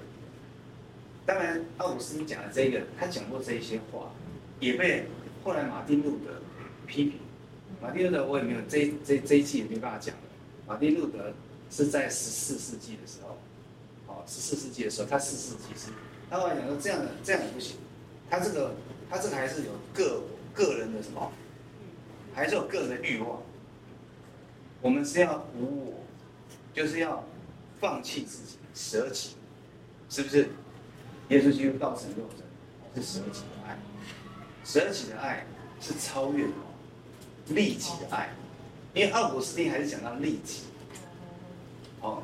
[1.24, 4.12] 当然，奥古斯丁讲的这个，他讲过这一些话，
[4.58, 5.06] 也被
[5.44, 6.42] 后来马丁路德
[6.86, 7.20] 批评。
[7.80, 10.22] 马丁路德我也没有这这这一期也没办法讲了。
[10.66, 11.32] 马丁路德
[11.70, 13.38] 是在十四世纪的时候。
[14.26, 15.90] 十四世纪的时候，他四世纪是，
[16.30, 17.76] 他后来讲说这样的这样也不行，
[18.30, 18.74] 他这个
[19.10, 20.22] 他这个还是有个
[20.54, 21.30] 个人的什么，
[22.34, 23.42] 还是有个人的欲望。
[24.80, 25.94] 我们是要无我，
[26.74, 27.24] 就是要
[27.80, 29.36] 放弃自己，舍己，
[30.08, 30.48] 是不是？
[31.28, 32.28] 耶稣基督道成肉
[32.94, 33.78] 身是舍己的爱，
[34.64, 35.46] 舍己的爱
[35.80, 36.52] 是超越的，
[37.48, 38.30] 利己的爱，
[38.92, 40.62] 因为奥古斯丁还是讲到利己，
[42.00, 42.22] 哦。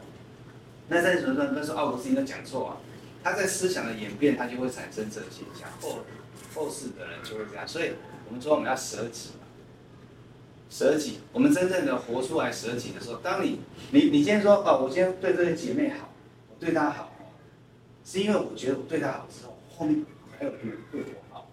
[0.89, 1.53] 那在什么呢？
[1.55, 2.77] 那是奥古斯丁都讲错啊！
[3.23, 5.69] 他在思想的演变，他就会产生这个现象。
[5.81, 5.99] 后
[6.55, 7.93] 后世的人就会这样，所以
[8.27, 9.45] 我们说我们要舍己嘛，
[10.71, 11.19] 舍己。
[11.33, 16.09] 我们真正的活出来舍己的时候，当你你你今天说哦，我今天对这些姐妹好，
[16.49, 17.13] 我对她好，
[18.05, 20.07] 是因为我觉得我对她好之后，后面
[20.39, 21.51] 还有别人对我好，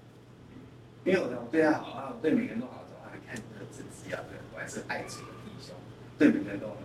[1.03, 5.75] 因为我我对她好啊，我对每个人都好的话，你看这个真是要的，我还是爱主的弟兄，
[6.17, 6.75] 对每个人都好，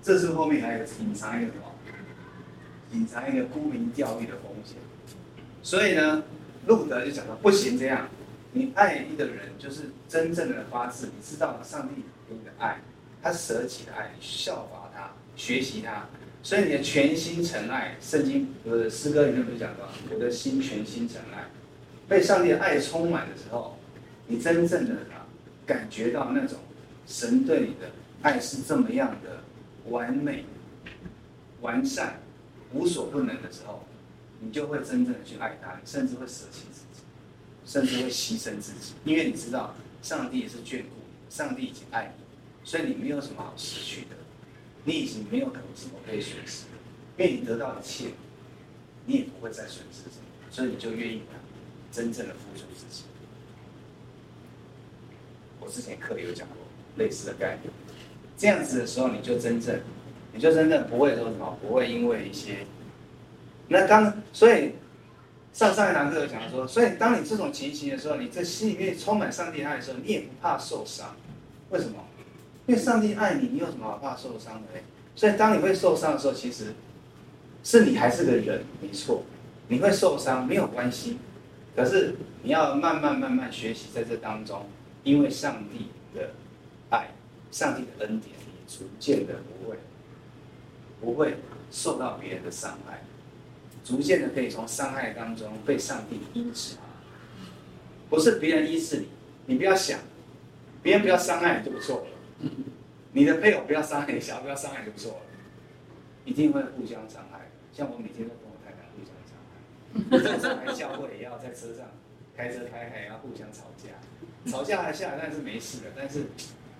[0.00, 1.71] 这是后面还有隐藏一个什么？
[2.92, 4.76] 隐藏一个沽名钓誉的风险。
[5.62, 6.22] 所以呢，
[6.66, 8.08] 路德就讲到不行这样，
[8.52, 12.80] 你爱一个人就是真正的发自，你知道上帝给你的爱，
[13.22, 16.06] 他舍己的爱，效法他，学习他。
[16.42, 21.44] 所以你的全心诚爱，圣经有的诗歌里面不是讲到，我的心全心诚爱，
[22.08, 23.78] 被上帝的爱充满的时候，
[24.26, 24.96] 你真正的
[25.64, 26.58] 感觉到那种
[27.06, 27.88] 神对你的
[28.22, 29.44] 爱是这么样的
[29.88, 30.44] 完美、
[31.60, 32.20] 完善、
[32.74, 33.84] 无所不能的时候，
[34.40, 37.02] 你就会真正的去爱他，甚至会舍弃自己，
[37.64, 42.24] 甚至会牺牲自己，因为你知道上帝也是眷顾你，上帝已经爱你，
[42.64, 44.16] 所以你没有什么好失去的。
[44.84, 46.64] 你已经没有什么可以损失，
[47.16, 48.08] 因为你得到一切，
[49.06, 51.22] 你也不会再损失什么，所以你就愿意
[51.92, 53.04] 真正的付出自己。
[55.60, 56.56] 我之前课里有讲过
[56.96, 57.72] 类似的概念，
[58.36, 59.80] 这样子的时候，你就真正，
[60.32, 62.66] 你就真正不会说什么，不会因为一些，
[63.68, 64.72] 那刚所以
[65.52, 71.14] 上上一堂课有讲说，所以当你这种情形的时候，你在心里面充满上帝爱的时候，你也不怕受伤，
[71.70, 71.96] 为什么？
[72.66, 74.84] 因为上帝爱你，你有什么好怕受伤的嘞？
[75.14, 76.74] 所以当你会受伤的时候，其实
[77.62, 79.24] 是你还是个人，没错，
[79.68, 81.18] 你会受伤没有关系。
[81.76, 84.66] 可是你要慢慢慢慢学习在这当中，
[85.04, 86.30] 因为上帝的
[86.90, 87.08] 爱，
[87.50, 89.76] 上帝的恩典，你逐渐的不会
[91.02, 91.36] 不会
[91.72, 93.02] 受到别人的伤害，
[93.84, 96.76] 逐渐的可以从伤害当中被上帝医治。
[98.08, 99.08] 不是别人医治你，
[99.46, 99.98] 你不要想，
[100.82, 102.48] 别人不要伤害你就不错了。
[103.12, 105.20] 你的配偶不要伤害你，小孩不要伤害就不错了，
[106.24, 107.50] 一定会互相伤害。
[107.72, 111.86] 像我每天都跟我太太互相伤害，正常来教会也要在车上
[112.36, 113.90] 开车开开，要互相吵架。
[114.50, 115.90] 吵架还下来，但是没事的。
[115.96, 116.26] 但是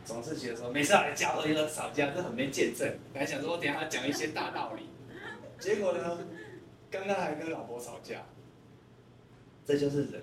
[0.05, 2.89] 总是觉得说，没事来教会又吵架，这很没见证。
[3.13, 4.83] 本来想说我等下要讲一些大道理，
[5.59, 6.19] 结果呢，
[6.91, 8.23] 刚刚还跟老婆吵架。
[9.67, 10.23] 这就是人，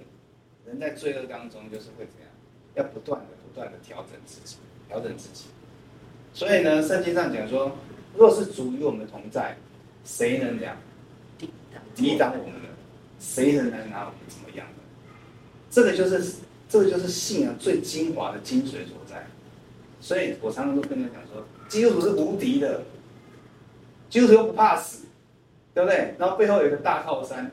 [0.65, 2.29] 人在罪恶当中就是会怎样，
[2.75, 4.57] 要不断的、不断的调整自己。
[4.89, 5.45] 调整自己，
[6.33, 7.71] 所以呢，圣经上讲说，
[8.15, 9.55] 若是主与我们同在，
[10.03, 10.75] 谁能讲
[11.93, 12.69] 抵挡我们呢？
[13.19, 14.81] 谁能来拿我们怎么样呢？
[15.69, 16.37] 这个就是
[16.67, 18.98] 这个就是信仰最精华的精髓所在。
[19.99, 22.81] 所以我常常都跟人讲说，基督徒是无敌的，
[24.09, 25.07] 基督徒又不怕死，
[25.73, 26.15] 对不对？
[26.17, 27.51] 然后背后有一个大靠山。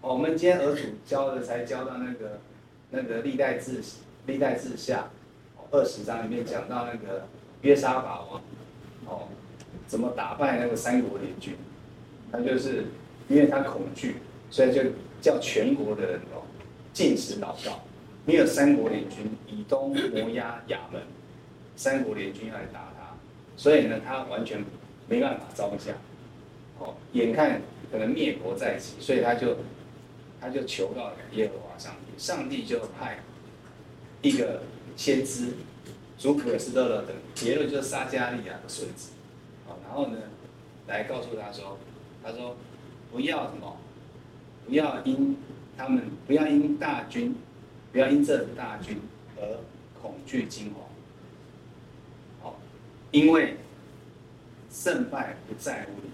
[0.00, 2.40] 哦，我们今天儿主教的才教到那个
[2.90, 3.82] 那个历代志
[4.26, 5.08] 历代志下。
[5.70, 7.26] 二十章里面讲到那个
[7.60, 8.40] 约沙法王，
[9.04, 9.28] 哦，
[9.86, 11.54] 怎么打败那个三国联军？
[12.32, 12.86] 他就是
[13.28, 14.16] 因为他恐惧，
[14.50, 14.80] 所以就
[15.20, 16.40] 叫全国的人哦
[16.94, 17.82] 禁食祷告。
[18.24, 21.02] 没有三国联军，以东、摩押、亚门，
[21.78, 23.14] 三国联军要来打他，
[23.56, 24.62] 所以呢，他完全
[25.08, 25.92] 没办法招架。
[26.78, 29.56] 哦，眼看可能灭国在即，所以他就
[30.40, 33.20] 他就求到耶和华上帝，上帝就派
[34.20, 34.62] 一个。
[34.96, 35.52] 先知，
[36.18, 39.10] 族谱也是乐乐等，结论就是撒迦利亚的孙子，
[39.68, 40.18] 哦，然后呢，
[40.88, 41.78] 来告诉他说，
[42.20, 42.56] 他说
[43.12, 43.76] 不要什么，
[44.66, 45.36] 不要因
[45.76, 47.36] 他们，不要因大军，
[47.92, 49.00] 不要因这大军
[49.36, 49.60] 而
[50.02, 50.87] 恐惧惊慌，
[53.10, 53.56] 因为
[54.70, 56.10] 胜败不在乎你，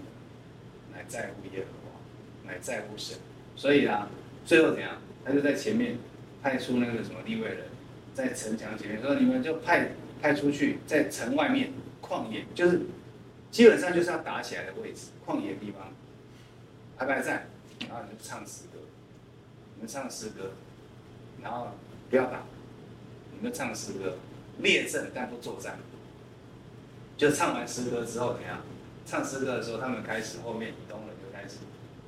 [0.93, 3.17] 乃在乎耶和华，乃在乎神，
[3.55, 4.09] 所以啊，
[4.45, 5.01] 最后怎样？
[5.25, 5.97] 他就在前面
[6.41, 7.65] 派出那个什么立位人。
[8.13, 9.89] 在城墙前面，说你们就派
[10.21, 12.83] 派出去，在城外面旷野，就是
[13.51, 15.91] 基本上就是要打起来的位置，旷野地方
[16.97, 17.49] 排排站，
[17.89, 18.79] 然后你就唱诗歌，
[19.75, 20.51] 你们唱诗歌，
[21.43, 21.71] 然后
[22.09, 22.43] 不要打，
[23.37, 24.17] 你们唱诗歌，
[24.59, 25.77] 列阵但不作战。
[27.17, 28.61] 就唱完诗歌之后怎样？
[29.05, 31.57] 唱诗歌的时候，他们开始后面以东人就开始，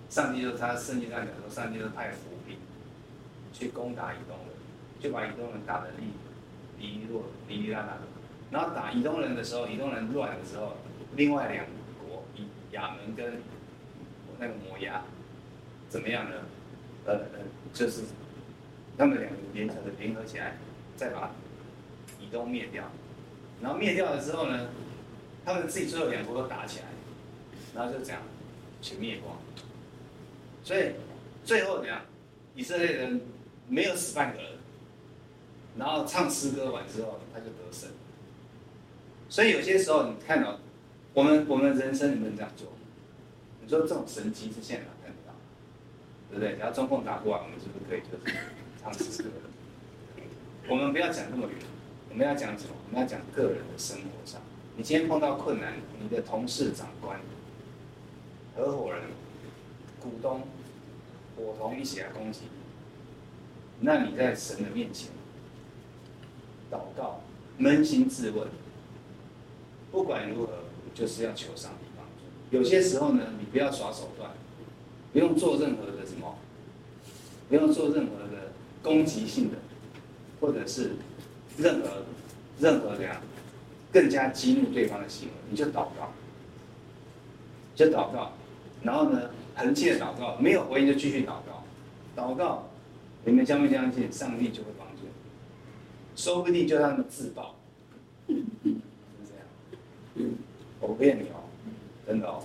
[0.10, 2.58] 上帝就他圣经上讲说，上帝就派伏兵
[3.54, 4.58] 去攻打以东人。
[5.00, 6.08] 就把以东人打得离
[6.80, 8.00] 离落离离落落的，
[8.50, 10.78] 然后打以东人的时候，以东人乱的时候，
[11.15, 11.65] 另外两
[12.04, 13.43] 国以亚门跟
[14.39, 15.04] 那个摩押
[15.88, 16.38] 怎么样呢？
[17.06, 17.39] 呃呃，
[17.72, 18.06] 就是
[18.98, 20.58] 他们两个联合的联合起来，
[20.96, 21.30] 再把
[22.20, 22.86] 以东灭掉。
[23.62, 24.67] 然后灭掉了之后呢，
[25.48, 26.86] 他们自己最后两国都打起来，
[27.74, 28.22] 然后就这样
[28.82, 29.38] 全灭光。
[30.62, 30.92] 所以
[31.46, 32.02] 最后怎样？
[32.54, 33.22] 以色列人
[33.70, 34.52] 没有死半个人。
[35.78, 37.90] 然后唱诗歌完之后，他就得胜。
[39.30, 40.60] 所以有些时候你看到，
[41.14, 42.68] 我们我们人生能不能这样做？
[43.64, 45.34] 你说这种神迹是现在看得到，
[46.30, 46.56] 对不对？
[46.56, 48.38] 只要中共打过来，我们是不是可以就是
[48.84, 49.30] 唱诗歌？
[50.68, 51.56] 我们不要讲那么远，
[52.10, 52.72] 我们要讲什么？
[52.90, 54.42] 我们要讲个人的生活上。
[54.78, 57.20] 你今天碰到困难，你的同事、长官，
[58.56, 59.02] 合伙人、
[60.00, 60.42] 股东
[61.36, 62.60] 伙同一起来攻击你，
[63.80, 65.10] 那你在神的面前
[66.70, 67.22] 祷告，
[67.60, 68.48] 扪心自问，
[69.92, 70.60] 不管如何，
[70.94, 72.56] 就是要求上帝帮助。
[72.56, 74.30] 有些时候呢，你不要耍手段，
[75.12, 76.38] 不用做任何的什么，
[77.50, 78.52] 不用做任何的
[78.84, 79.58] 攻击性的，
[80.40, 80.98] 或者是
[81.58, 82.04] 任何
[82.60, 83.20] 任何的呀，
[83.98, 86.14] 更加激怒对方的行为，你就祷告，
[87.74, 88.32] 就祷告。
[88.84, 91.64] 然后呢，恒切的祷告，没有回应就继续祷告，
[92.16, 92.70] 祷告，
[93.26, 95.08] 你们相不相信上帝就会帮助？
[96.16, 97.56] 说不定就让他们自爆，
[98.28, 98.36] 是
[99.26, 100.30] 这样。
[100.80, 101.50] 我不骗你哦，
[102.06, 102.44] 真的哦，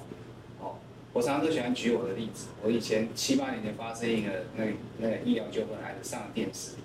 [1.13, 2.47] 我常常都喜欢举我的例子。
[2.63, 6.77] 我以前七八年前发生一个那个、那个医疗纠纷，孩子上了电视，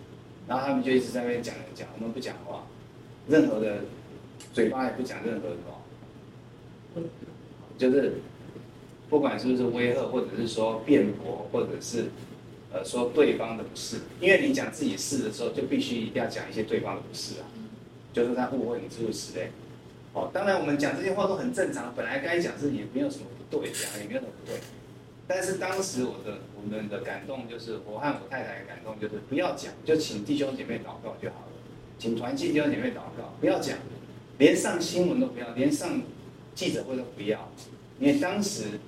[0.46, 2.66] 然后他们就一直在那边讲讲，我们不讲话，
[3.30, 3.86] 任何的
[4.58, 7.02] 嘴巴也不讲任何的话，
[7.78, 8.16] 就是。
[9.10, 12.08] 不管是不是威吓，或者是说辩驳，或者是
[12.74, 17.48] 呃说对方的不是，因为你讲自己是的时候，就必须一定要讲一些对方的不是啊，
[18.12, 19.52] 就是他误会你是不是嘞。
[20.12, 24.60] 哦，当然我们讲这些话都很正常，本来该讲是也没有什么不对，讲也没有什么不对。
[25.26, 31.54] 但是当时我的我们的感动就是，我和我太太的感动就是不要讲，就请弟兄姐妹祷告就好了，
[31.98, 33.78] 请团契弟兄姐妹祷告，不要讲，
[34.38, 36.02] 连上新闻都不要，连上
[36.56, 37.52] 记者会都不要，
[38.00, 38.80] 因为当时。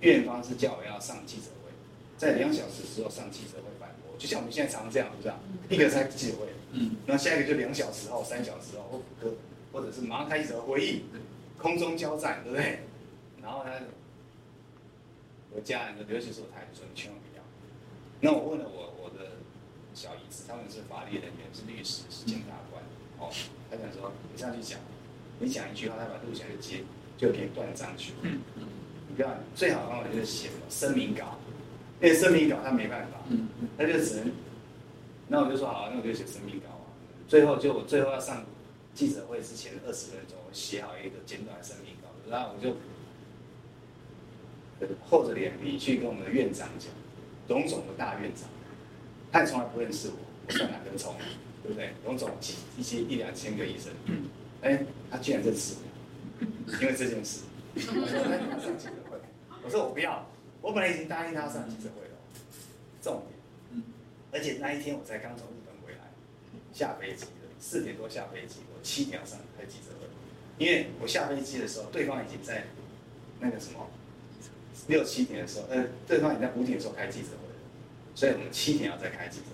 [0.00, 1.70] 院方是叫我要上记者会，
[2.18, 5.74] 在两小时之后上记者会反驳，就像我们现在常常这样，是不是？
[5.74, 9.30] 一个开记者会，嗯，然后下一个就两小时后、三小时后，或
[9.72, 11.04] 或者是马上开记者会议，
[11.56, 12.80] 空中交战，对不对？
[13.40, 13.72] 然后他，
[15.54, 17.42] 我家人，尤其是我太太说，你千万不要。
[18.20, 19.40] 那我问了我我的
[19.94, 22.82] 小姨子，他们是法律人员，是律师，是检察官，
[23.18, 23.30] 哦，
[23.70, 24.78] 他想说你上去讲，
[25.38, 26.82] 你讲一句话，他把录起来就接，
[27.16, 28.38] 就可以断章取义。
[29.16, 31.38] 不要，最好的方法就是写声明稿，
[32.02, 33.18] 因为声明稿他没办法，
[33.78, 34.32] 他就只能，
[35.28, 36.86] 那我就说好，那我就写声明稿啊。
[37.28, 38.44] 最后就我最后要上
[38.92, 42.74] 记者会之前二十分钟，我写好一个简短的声明稿，然后我就
[45.08, 46.90] 厚着脸皮去跟我们的院长讲，
[47.46, 48.48] 董总的大院长，
[49.30, 50.14] 他也从来不认识我，
[50.46, 51.14] 我算哪根葱，
[51.64, 51.90] 对不对？
[52.04, 53.90] 荣总几一千一两千个医生，
[54.62, 54.78] 哎，
[55.10, 55.74] 他居然认识，
[56.80, 57.40] 因为这件事。
[59.64, 60.24] 我说，我不要，
[60.60, 62.14] 我本来已经答应他上记者会了。
[63.02, 63.82] 重点，
[64.30, 66.00] 而且那一天我才刚从日本回来，
[66.72, 67.30] 下飞机的。
[67.58, 70.06] 四点多下飞机，我七点要上开记者会，
[70.58, 72.64] 因为我下飞机的时候，对方已经在
[73.40, 73.88] 那个什么
[74.86, 77.54] 六七点的时候，呃，对方已经在五点的时候开记者会了，
[78.14, 79.46] 所以我们七点要再开记者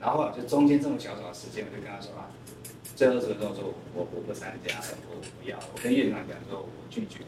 [0.00, 2.30] 然后就中间这么小小的时间，我就跟他说啊。
[2.96, 5.56] 最后这个动作，我我不参加了，我不要。
[5.72, 7.20] 我跟院长讲说，我拒绝，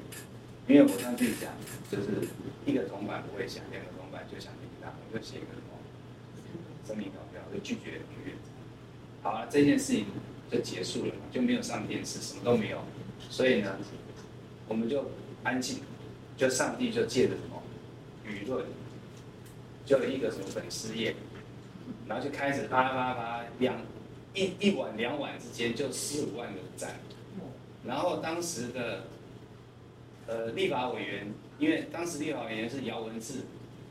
[0.67, 1.53] 因为我上去讲，
[1.89, 2.27] 就是
[2.67, 5.79] 一个铜板不会响，两个铜板就响叮当，我就写一个什么
[6.89, 8.51] 声明稿票，就拒绝了院长。
[9.23, 10.07] 好了，这件事情
[10.51, 12.83] 就结束了，就没有上电视，什么都没有。
[13.29, 13.79] 所以呢，
[14.67, 15.09] 我们就
[15.45, 15.79] 安静，
[16.37, 17.63] 就上帝就借着什么
[18.27, 18.67] 舆论，
[19.87, 21.15] 就一个什么粉丝页，
[22.11, 23.77] 然后就开始啪啪啪两。
[24.33, 27.01] 一一晚两晚之间就十五万个赞，
[27.85, 29.07] 然后当时的
[30.29, 31.27] 呃立法委员，
[31.59, 33.41] 因为当时立法委员是姚文智，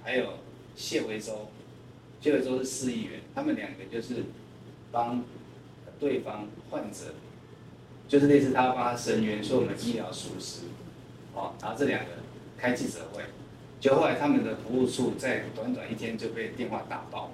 [0.02, 0.36] 还有
[0.78, 1.50] 谢维洲，
[2.22, 4.24] 谢维洲是市议员，他们两个就是
[4.94, 5.22] 帮
[6.00, 7.16] 对方患者，
[8.08, 10.62] 就是类似他帮他伸冤，说我们医疗疏失，
[11.36, 12.12] 哦，然后这两个
[12.58, 13.24] 开记者会，
[13.82, 17.34] 就后来他们的服务处在短短一天就被电话打爆，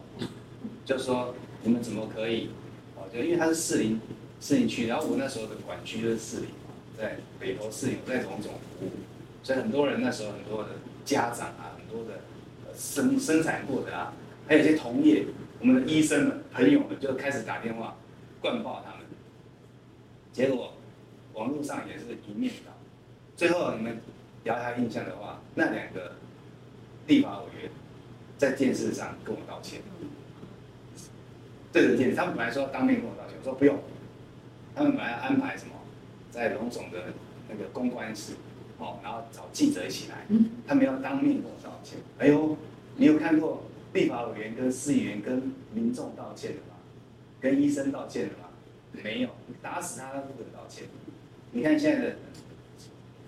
[0.86, 2.50] 就说你们怎么可以？
[2.96, 4.00] 哦，就因为他是士林
[4.40, 6.50] 士林区，然后我那时候的管区就是士林，
[6.98, 8.92] 在北投士林，在荣总服务，
[9.42, 10.70] 所以很多人那时候很多的
[11.04, 12.22] 家长啊，很多的
[12.78, 14.14] 生生产过的啊，
[14.48, 15.26] 还有一些同业，
[15.60, 17.98] 我们的医生们、朋友们就开始打电话
[18.40, 19.00] 灌爆他们，
[20.32, 20.74] 结果
[21.34, 22.72] 网络上也是一面倒，
[23.36, 23.98] 最后你们
[24.44, 26.14] 聊下印象的话，那两个
[27.08, 27.72] 立法委员
[28.38, 29.82] 在电视上跟我道歉。
[31.76, 33.78] 对着电视，他们本来说要当面跟我道歉，我说不用。
[34.74, 35.74] 他们本来安排什么，
[36.32, 37.08] 在龙总的
[37.50, 38.32] 那个公关室，
[38.78, 40.26] 哦，然后找记者一起来，
[40.66, 41.98] 他们要当面跟我道歉。
[42.18, 42.56] 哎呦，
[42.96, 46.78] 你有看过立法委员跟市议员跟民众道歉的吗？
[47.42, 48.48] 跟医生道歉的吗？
[49.04, 49.30] 没有，
[49.62, 50.86] 打死他都不肯道歉。
[51.52, 52.16] 你看现在的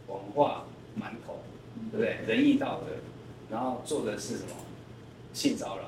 [0.08, 0.64] 谎话
[0.96, 1.42] 满口，
[1.92, 2.18] 对不对？
[2.26, 2.96] 仁义道德，
[3.52, 4.52] 然后做的是什么？
[5.34, 5.84] 性骚扰。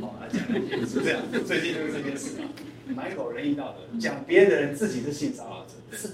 [0.00, 0.40] 好，来讲
[0.86, 2.48] 是这样，最近就是这件事啊，
[2.94, 6.10] 满口仁义道德，讲别人的人自己是性骚扰者，是，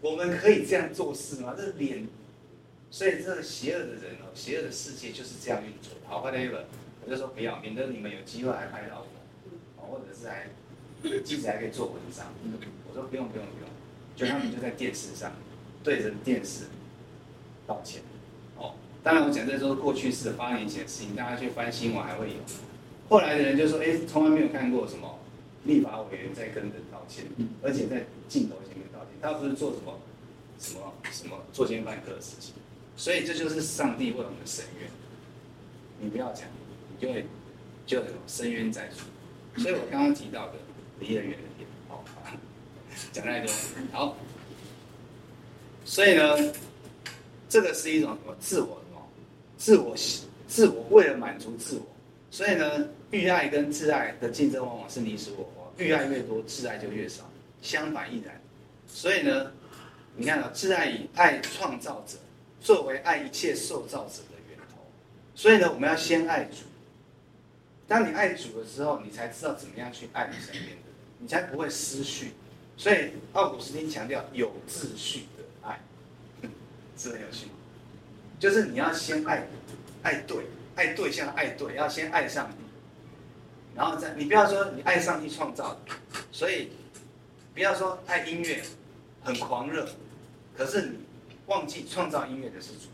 [0.00, 1.54] 我们可以这样做事吗？
[1.56, 2.08] 这脸
[2.90, 5.92] 所以这个邪恶的人哦，邪恶的世界就是这样运作。
[6.06, 6.62] 好，whatever，
[7.04, 9.06] 我就说不要，免得你们有机会还拍到
[9.76, 10.48] 我，或者是还
[11.22, 12.26] 记者还可以做文章。
[12.88, 13.68] 我说不用不用不用，
[14.16, 15.30] 就他们就在电视上
[15.84, 16.64] 对着电视
[17.66, 18.02] 道歉。
[19.00, 22.34] 哦，当然我讲这都是过去式的八年前的事情，大家去翻新闻还会有。
[23.08, 25.18] 后来的人就说，哎，从来没有看过什么
[25.64, 27.24] 立法委员在跟人道歉，
[27.62, 29.98] 而且在镜头前面道歉，他不是做什么
[30.58, 32.54] 什么什么作奸犯科的事情，
[32.96, 34.88] 所以这就是上帝为我们的伸冤。
[35.98, 36.46] 你不要讲，
[36.88, 37.26] 你就会
[37.84, 39.06] 就有伸冤在处。
[39.60, 40.54] 所以我刚刚提到的
[41.00, 42.04] 离得远一点，好，
[43.12, 43.52] 讲太多，
[43.92, 44.16] 好。
[45.84, 46.52] 所以呢，
[47.48, 48.79] 这个是一种什么自我
[49.60, 49.94] 自我
[50.48, 51.82] 自我为了满足自我，
[52.30, 52.88] 所以呢。
[53.12, 57.28] 欲爱跟自爱的竞争往往是你死我活，欲爱越多，自爱就越少，
[57.60, 58.40] 相反亦然。
[58.86, 59.50] 所以呢，
[60.14, 62.16] 你看啊，自爱以爱创造者
[62.60, 64.76] 作为爱一切受造者的源头。
[65.34, 66.58] 所以呢，我们要先爱主。
[67.88, 70.78] 当你爱主的时候，你才知道怎么样去爱你身边的人，
[71.18, 72.30] 你才不会失序。
[72.76, 75.80] 所以奥古斯丁强调有秩序的爱，
[76.96, 77.48] 是很有趣。
[78.40, 79.46] 就是你要先爱，
[80.02, 82.56] 爱对，爱对象，爱对，要先爱上帝。
[83.76, 85.78] 然后再，你不要说你爱上帝创造，
[86.32, 86.72] 所以
[87.54, 88.62] 不要说爱音乐
[89.22, 89.86] 很狂热，
[90.56, 90.98] 可是你
[91.46, 92.88] 忘记创造音乐的是主。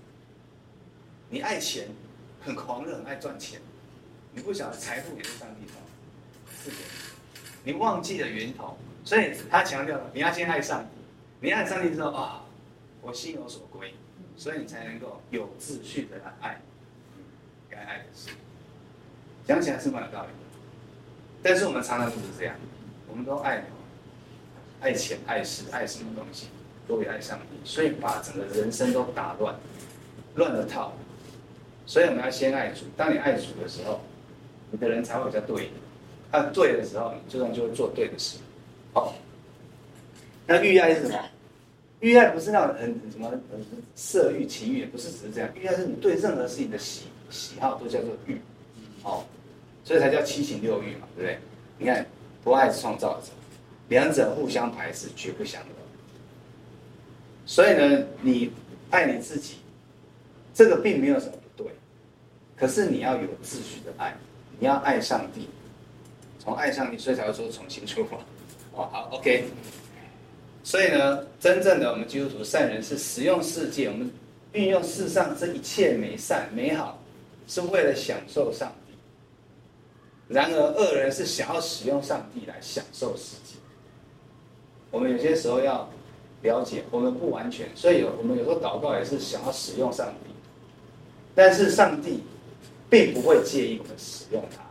[1.30, 1.88] 你爱钱
[2.40, 3.60] 很狂热，很爱赚钱，
[4.34, 5.80] 你不晓得财富也是上帝创，
[6.62, 6.76] 是的。
[7.64, 10.88] 你忘记了源头，所以他强调了你要先爱上帝。
[11.40, 12.44] 你爱上帝之后啊，
[13.00, 13.94] 我心有所归，
[14.36, 16.60] 所以你才能够有秩序的来爱
[17.70, 18.30] 该爱的事。
[19.46, 20.34] 讲起来是蛮有道理的。
[21.42, 22.54] 但是我们常常不是这样，
[23.08, 23.64] 我们都爱
[24.80, 26.48] 爱钱、爱事、爱什么东西，
[26.88, 29.54] 都会爱上帝，所以把整个人生都打乱，
[30.34, 30.92] 乱了套。
[31.86, 32.84] 所以我们要先爱主。
[32.96, 34.00] 当你爱主的时候，
[34.70, 35.70] 你的人才会比较对。
[36.32, 38.38] 他对的时候，你自然就会做对的事。
[38.92, 39.14] 好，
[40.46, 41.24] 那欲爱是什么？
[42.00, 43.30] 欲爱不是那种很什么
[43.94, 45.50] 色欲、情欲，也不是只是这样。
[45.54, 48.40] 欲爱是你对任何事情的喜喜好都叫做欲。
[49.02, 49.26] 好。
[49.84, 51.38] 所以才叫七情六欲嘛，对不对？
[51.78, 52.04] 你看，
[52.42, 53.28] 不爱是创造者，
[53.88, 55.70] 两者互相排斥，绝不相容。
[57.46, 58.50] 所以呢，你
[58.90, 59.58] 爱你自己，
[60.52, 61.72] 这个并没有什么不对。
[62.56, 64.12] 可是你要有秩序的爱，
[64.58, 65.48] 你要爱上帝，
[66.40, 68.16] 从爱上帝，所以才会说重新出发。
[68.72, 69.44] 哦，好，OK。
[70.66, 74.10] 所以呢，真正的我们基督徒善人是使用世界，我们
[74.52, 77.00] 运用世上这一切美善美好，
[77.46, 78.94] 是为了享受上帝。
[80.26, 83.54] 然而，恶人是想要使用上帝来享受世界。
[84.90, 85.88] 我们有些时候要
[86.42, 90.32] 了解，我们不完全，所以有我们有时候祷告也是想要使用上帝，
[91.32, 92.24] 但是上帝
[92.90, 94.64] 并不会介意我们使用它。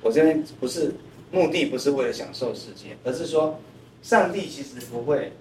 [0.00, 0.90] 我这边不是
[1.32, 3.58] 目的，不是为了享受世界，而是说，
[4.02, 5.32] 上帝其实不会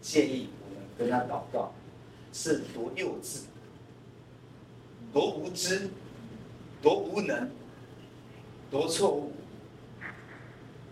[0.00, 1.74] 介意我们跟他祷告
[2.32, 3.40] 是多幼稚、
[5.12, 5.90] 多无知。
[6.82, 7.50] 多无能，
[8.70, 9.32] 多错误，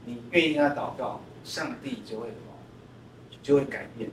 [0.04, 2.52] 你愿意跟他祷告，上帝就会什么，
[3.42, 4.10] 就会改变。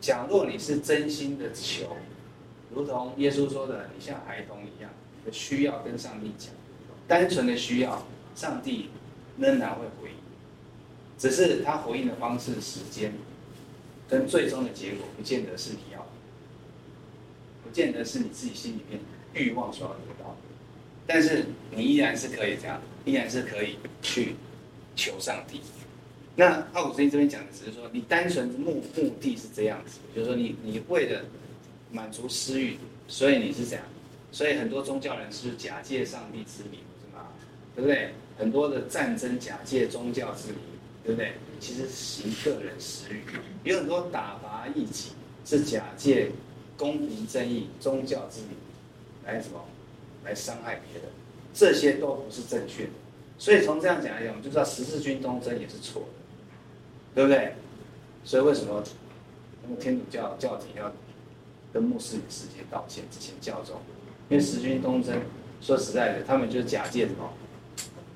[0.00, 1.96] 假若你是真心的求，
[2.74, 4.90] 如同耶稣说的，你像孩童一样，
[5.24, 6.52] 的需要跟上帝讲，
[7.06, 8.04] 单纯的需要，
[8.34, 8.90] 上帝
[9.40, 10.16] 仍然会回应，
[11.18, 13.12] 只是他回应的方式、时间，
[14.08, 16.06] 跟最终的结果，不见得是你要，
[17.64, 19.00] 不见得是你自己心里面
[19.32, 20.36] 欲望所要得到的。
[21.06, 24.36] 但是你依然是可以这样，依然是可以去
[24.94, 25.60] 求上帝。
[26.36, 31.24] 那奥古斯丁这边讲的只是说，你单纯目目的是这样子，就是说你你为了
[31.90, 32.76] 满足私欲，
[33.08, 33.84] 所以你是这样。
[34.32, 37.26] 所以很多宗教人是假借上帝之名，是吗？
[37.74, 38.14] 对不对？
[38.40, 40.58] 很多的战争假借宗教之名，
[41.04, 41.34] 对不对？
[41.60, 43.22] 其实行个人私欲。
[43.64, 45.10] 有很多打伐异己
[45.44, 46.32] 是假借
[46.78, 48.56] 公平正义、宗教之名
[49.26, 49.62] 来什么？
[50.24, 51.10] 来伤害别人，
[51.54, 52.90] 这些都不是正确的。
[53.38, 56.08] 所以从这样讲来讲，我们就知道十字军东征也是错的，
[57.14, 57.54] 对不对？
[58.22, 58.82] 所以为什么
[59.66, 60.92] 那个天主教教廷要
[61.72, 63.04] 跟穆斯林世界道歉？
[63.10, 63.76] 之前教宗，
[64.28, 65.18] 因为十字军东征，
[65.62, 67.32] 说实在的，他们就是假借什么？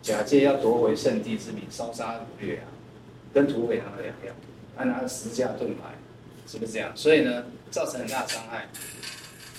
[0.05, 2.69] 假借要夺回圣地之名，烧杀掳掠啊，
[3.33, 4.37] 跟土匪他们两样，
[4.77, 5.85] 还拿着十架盾牌，
[6.47, 6.93] 是不是这样？
[6.95, 8.69] 所以呢，造成很大伤害。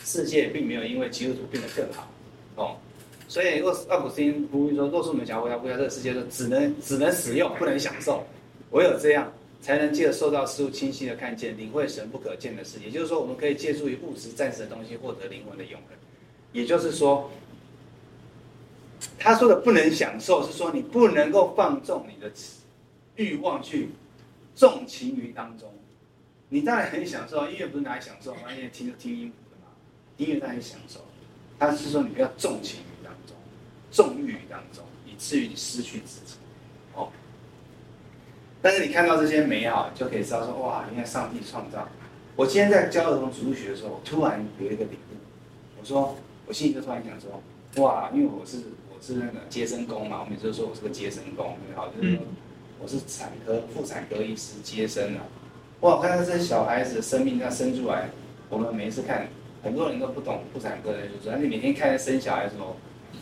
[0.04, 2.08] 世界并没有因为基督徒变得更好。
[2.58, 2.78] 哦，
[3.28, 8.24] 所以若奥古斯丁呼吁说，若是我们想要回到这个世界，就只能只能使用，不能享受。
[8.70, 9.34] 唯有这样，
[9.64, 12.78] 才能借着受到事物清晰的看见，领会神不可见的事。
[12.86, 15.98] 也就是说，我们可以借助于物质暂时的东西，获得灵魂的永恒。
[16.54, 17.30] 也就是说，
[19.26, 22.32] 他说的不能享受，是说你不能够放纵你的
[23.16, 23.90] 欲望去
[24.54, 25.68] 纵情于当中。
[26.48, 29.72] 你当然很享受，音乐不是拿来享受，音乐听听音符的嘛。
[30.18, 31.00] 音乐当然享受，
[31.58, 33.36] 他是说你不要纵情于当中，
[33.90, 36.36] 纵欲于当中，以至于你失去自己。
[36.94, 37.10] 哦。
[38.62, 41.90] 但是你看到这些美好，就可以知道说，哇，原来上帝创造。
[42.36, 45.18] 我今天在教儿童主日学的时候，我突然有一个领悟。
[45.80, 46.16] 我说，
[46.46, 47.42] 我心里就突然想说，
[47.84, 48.58] 哇，因为我是
[48.96, 52.20] 我是那个接生工嘛，我每次都说我是个接生工，很好，就是说
[52.80, 55.22] 我是产科妇产科医师接生啊。
[55.82, 55.98] 哇！
[55.98, 58.10] 我看到这些小孩子的生命这样生出来，
[58.50, 59.28] 我们每一次看，
[59.62, 62.78] 很多人都不懂妇产科的，就说：“你每天看生小孩的时候，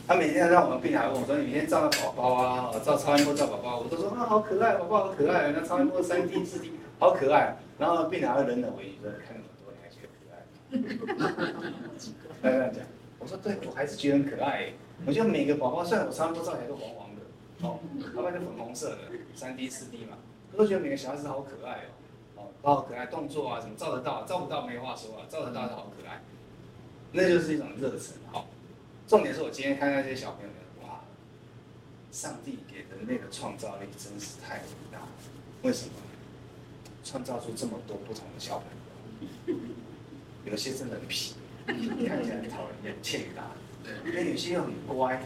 [0.07, 7.57] 他每天让我们病人问我说：‘你每天照到宝宝啊，照超音波照宝宝？’我都说：‘啊，好可爱，宝宝好可爱。’那超音波三 D、四 D，好可爱。
[7.79, 11.33] 然后病孩会冷冷回应说：‘看那么多，你还觉得可爱？’
[12.43, 12.85] 他这样讲，
[13.17, 14.71] 我说：‘对，我还是觉得很可爱。’
[15.05, 17.21] 我觉得每个宝宝，虽然我差不多照起来都黄黄的，
[17.61, 17.79] 哦，
[18.15, 18.97] 要不然就粉红色的，
[19.35, 20.17] 三 D、四 D 嘛，
[20.51, 21.85] 我都觉得每个小孩子好可爱
[22.35, 26.21] 哦。”哦好可爱，动作啊，什么照得到，照不到没话说啊，照得到就好可爱，
[27.11, 28.15] 那就是一种热忱。
[28.31, 28.47] 好，
[29.07, 30.49] 重点是我今天看那些小朋友，
[30.87, 31.01] 哇，
[32.11, 35.07] 上帝给人类的创造力真是太伟大了。
[35.63, 35.93] 为什么？
[37.03, 38.67] 创造出这么多不同的小朋
[39.47, 39.59] 友，
[40.49, 41.33] 有些真的很皮，
[41.67, 43.43] 看起来很讨人厌、欠打；
[44.03, 45.21] 那有些又很乖，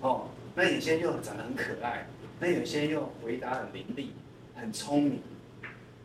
[0.00, 2.06] 哦，那有些又长得很可爱，
[2.38, 4.08] 那有些又回答很伶俐、
[4.54, 5.22] 很聪明。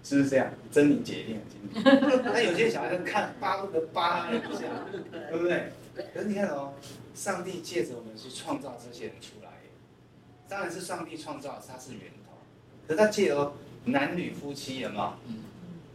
[0.03, 0.47] 是不是这样？
[0.71, 1.41] 真理姐一定
[1.83, 2.21] 很。
[2.31, 4.61] 那有些小孩子看巴不得扒一下，
[5.31, 5.71] 对不对？
[6.13, 6.73] 可是你看哦，
[7.15, 9.49] 上帝借着我们去创造这些人出来，
[10.47, 12.37] 当然是上帝创造，他是源头。
[12.87, 13.51] 可是他借由
[13.85, 15.13] 男女夫妻有没有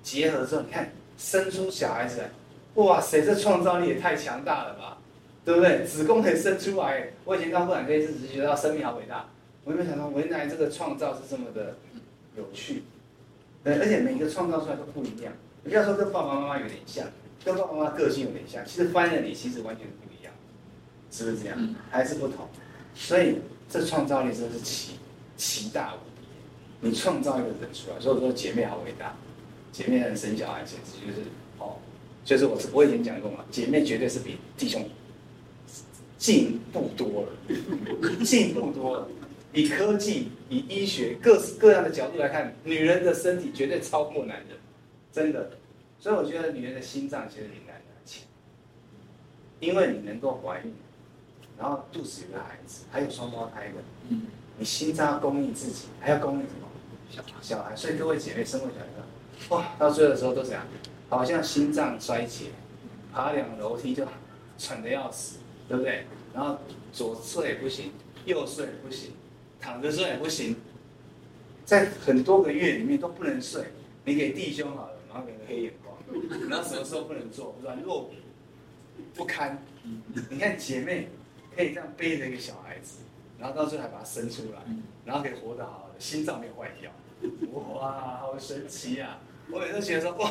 [0.03, 2.31] 结合之后，你看生出小孩子来，
[2.83, 4.99] 哇塞，这创造力也太强大了吧？
[5.45, 5.85] 对不对？
[5.85, 7.09] 子宫可以生出来。
[7.25, 9.29] 我以前刚妇产科医师只是觉得生命好伟大，
[9.65, 11.77] 我没有想到原来这个创造是这么的
[12.37, 12.83] 有趣。
[13.65, 15.33] 对，而且每一个创造出来都不一样。
[15.63, 17.07] 你不要说跟爸爸妈妈有点像，
[17.45, 20.33] 跟爸爸妈妈个性有点像，其实翻了你其实完全不一样，
[21.11, 21.75] 是不是这样？
[21.91, 22.49] 还是不同。
[22.95, 23.37] 所以
[23.69, 24.95] 这创造力真的是奇
[25.37, 26.27] 奇大无比。
[26.81, 29.15] 你创造一个人出来，所以我说姐妹好伟大，
[29.71, 31.29] 姐妹能生小孩简直就是
[31.59, 31.77] 哦，
[32.25, 34.83] 就是我我以前讲过嘛，姐妹绝对是比弟兄
[36.21, 37.29] 进步多了，
[38.23, 39.09] 进步多了。
[39.55, 44.59] 以科技、以医学各式各样的角度来看，女人的身体绝对超过男人，
[45.11, 45.53] 真的。
[45.99, 48.23] 所以我觉得女人的心脏其实比男人强，
[49.61, 50.75] 因为你能够怀孕，
[51.59, 54.17] 然后肚子有个孩子，还有双胞胎的，
[54.59, 57.25] 你心脏要供应自己，还要供应什么？
[57.41, 57.75] 小孩。
[57.75, 60.63] 所以各位姐妹生过小孩，哇，到最后的时候都怎样？
[61.09, 62.51] 好像心脏衰竭，
[63.13, 64.07] 爬两楼梯就
[64.59, 65.39] 喘得要死，
[65.71, 66.05] 对不对？
[66.35, 66.59] 然后
[66.93, 67.93] 左睡也不行，
[68.25, 69.13] 右睡也不行。
[69.61, 70.57] 躺着睡也不行，
[71.65, 73.63] 在很多个月里面都不能睡。
[74.05, 75.97] 你给弟兄好了，然后给个黑眼光，
[76.49, 78.11] 然后什么时候不能做，软弱
[79.15, 79.63] 不堪。
[80.29, 81.09] 你看姐妹
[81.55, 82.99] 可以这样背着一个小孩子，
[83.39, 84.59] 然后到最后还把他生出来，
[85.05, 86.91] 然后可以活得好好的，心脏没有坏掉。
[87.53, 89.21] 哇，好神奇啊！
[89.53, 90.31] 我每次都觉得说哇，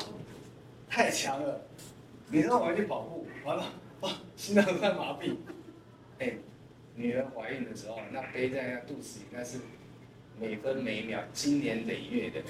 [0.89, 1.61] 太强了。
[2.31, 3.63] 你让我们去跑步，完了
[4.01, 5.35] 哇，心脏快麻痹。
[6.19, 6.33] 哎。
[6.95, 9.57] 女人怀孕的时候，那背在那肚子里，那是
[10.37, 12.41] 每分每秒、经年累月的，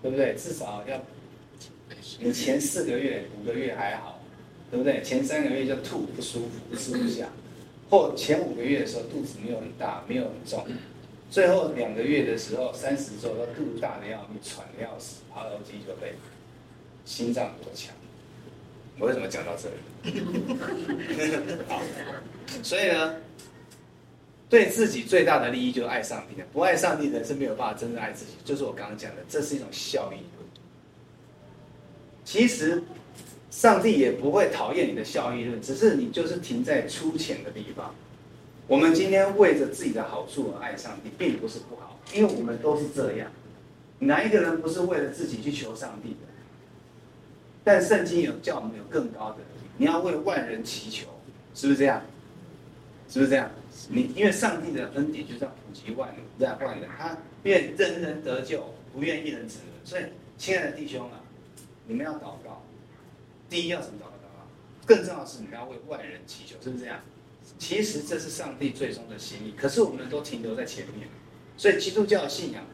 [0.00, 0.34] 对不对？
[0.34, 0.98] 至少要
[2.18, 4.18] 你前四个月、五个月还好，
[4.70, 5.02] 对不对？
[5.02, 7.28] 前三个月就吐不舒服、吃不下，
[7.90, 10.64] 或前五个月的时候肚子没有很大、没有很重，
[11.30, 16.14] 最后两个月的时候，三十周都肚子大的要命、喘的要死，爬楼梯就累，
[17.04, 17.94] 心脏多强？
[18.98, 19.76] 我为什么讲到这里？
[21.68, 21.80] 好，
[22.62, 23.14] 所以呢？
[24.50, 28.32] 对自己最大的利益就是爱上帝的，不爱上帝的人是没有办法真正爱自己。
[28.46, 30.16] 就是我刚刚讲的，这是一种效益。
[32.24, 32.82] 其实，
[33.50, 37.94] 上帝也不会讨厌你的效益论，只是你就是停在粗浅的地方。
[38.66, 43.30] 我们今天为着自己的好处而爱上帝，并不是不好，因为我们都是这样。
[43.98, 46.16] 哪一个人不是为了自己去求上帝的？
[47.68, 49.36] 但圣经有叫我们有更高的，
[49.76, 51.06] 你要为万人祈求，
[51.54, 52.02] 是不是这样？
[53.10, 53.50] 是不是这样？
[53.90, 56.08] 你因为上帝的恩典就是要普及万
[56.38, 59.58] 让万人，他愿人人得救，不愿一人死。
[59.84, 60.04] 所以，
[60.38, 61.20] 亲爱的弟兄啊，
[61.86, 62.62] 你们要祷告。
[63.50, 64.16] 第一要怎么祷告？
[64.86, 66.98] 更重要的是你们要为万人祈求，是不是这样？
[67.58, 69.52] 其实这是上帝最终的心意。
[69.54, 71.06] 可是我们都停留在前面，
[71.58, 72.64] 所以基督教信仰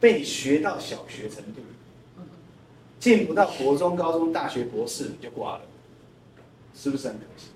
[0.00, 1.62] 被你学到小学程度，
[3.02, 5.62] 进不到国中、高中、大学、博士，你就挂了，
[6.72, 7.48] 是不是很可惜？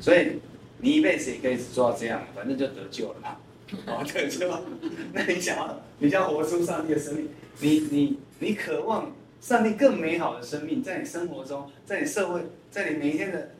[0.00, 0.40] 所以
[0.78, 3.36] 你一辈子也可以只做到这样，反正就得救了嘛。
[3.86, 4.48] 哦，得救。
[5.12, 7.28] 那你想要，你想要活出上帝的生命，
[7.60, 12.40] 你你你渴望上帝更美好的生命，在你生活中，在你社会，
[12.70, 13.50] 在你每一天的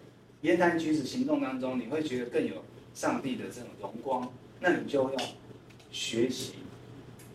[0.40, 2.64] 言谈举止行动当中，你会觉得更有
[2.94, 4.26] 上帝的这种荣光，
[4.58, 5.20] 那你就要
[5.92, 6.54] 学习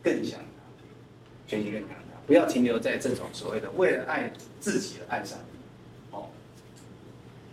[0.01, 5.37] 更想他，学习更像他，不要停留在这种所谓的为了爱自己而爱上。
[6.11, 6.29] 哦，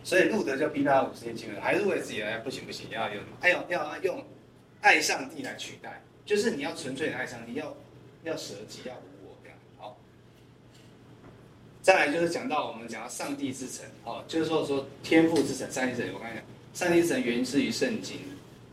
[0.04, 4.24] 所以路德就逼他五十年经文，还是为自己而，不行不行，要用，还有要用
[4.80, 7.76] 爱上帝来取代，就是你要纯粹的爱上帝，要
[8.24, 9.58] 要舍己，要无我这样。
[9.78, 9.96] 好，
[11.82, 16.44] 再来就是讲到我们讲到上帝之城，哦，就是说说天赋之城，上帝之城，我刚才讲。
[16.74, 18.18] 上帝之城源自于圣经，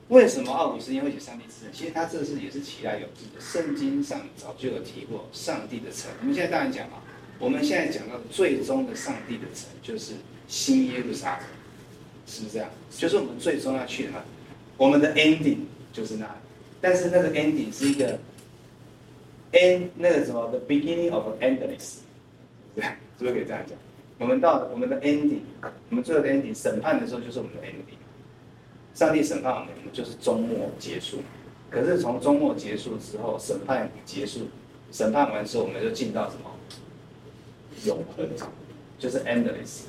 [0.10, 1.72] 为什么奥古斯丁会写上帝之城？
[1.72, 3.40] 其实他这是也是其来有自的。
[3.40, 6.12] 圣经上早就有提过上帝的城。
[6.22, 6.98] 我们现在当然讲嘛，
[7.38, 10.14] 我们现在讲到最终的上帝的城就是
[10.48, 11.48] 新耶路撒冷，
[12.26, 12.70] 是不是这样？
[12.90, 14.14] 就是我们最终要去的，
[14.78, 15.60] 我们的 ending
[15.94, 16.32] 就是那里。
[16.82, 18.18] 但是那个 ending 是一个
[19.52, 21.98] end 那个什么 the beginning of endless，
[22.74, 22.84] 对，
[23.20, 23.78] 是不是可以这样讲？
[24.18, 25.42] 我们到我们的 ending，
[25.90, 28.00] 我们最后的 ending 审判的时候就是我们的 ending。
[29.00, 31.20] 上帝审判我们，就是终末结束。
[31.70, 34.42] 可是从终末结束之后，审判结束，
[34.92, 36.52] 审判完之后，我们就进到什么？
[37.86, 38.28] 永恒，
[38.98, 39.84] 就是 endless。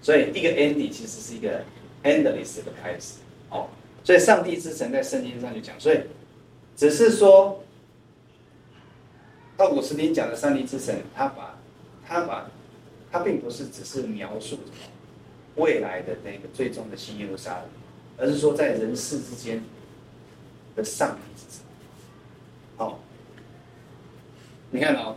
[0.00, 1.64] 所以一个 ending 其实是一个
[2.04, 3.14] endless 的开始。
[3.50, 3.66] 哦，
[4.04, 5.98] 所以上帝之城在圣经上就讲，所以
[6.76, 7.60] 只是说，
[9.56, 11.58] 奥古斯丁讲的上帝之城，他把，
[12.06, 12.48] 他把。
[13.10, 14.56] 他并不是只是描述
[15.56, 17.64] 未来的那个最终的新耶路撒冷，
[18.18, 19.62] 而是说在人世之间
[20.76, 21.64] 的上帝之城。
[22.76, 22.98] 好，
[24.70, 25.16] 你看哦，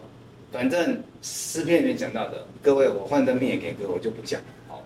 [0.51, 4.47] 反正诗篇里面讲到的，各位我幻灯片也给各位，我就不讲了。
[4.67, 4.83] 好，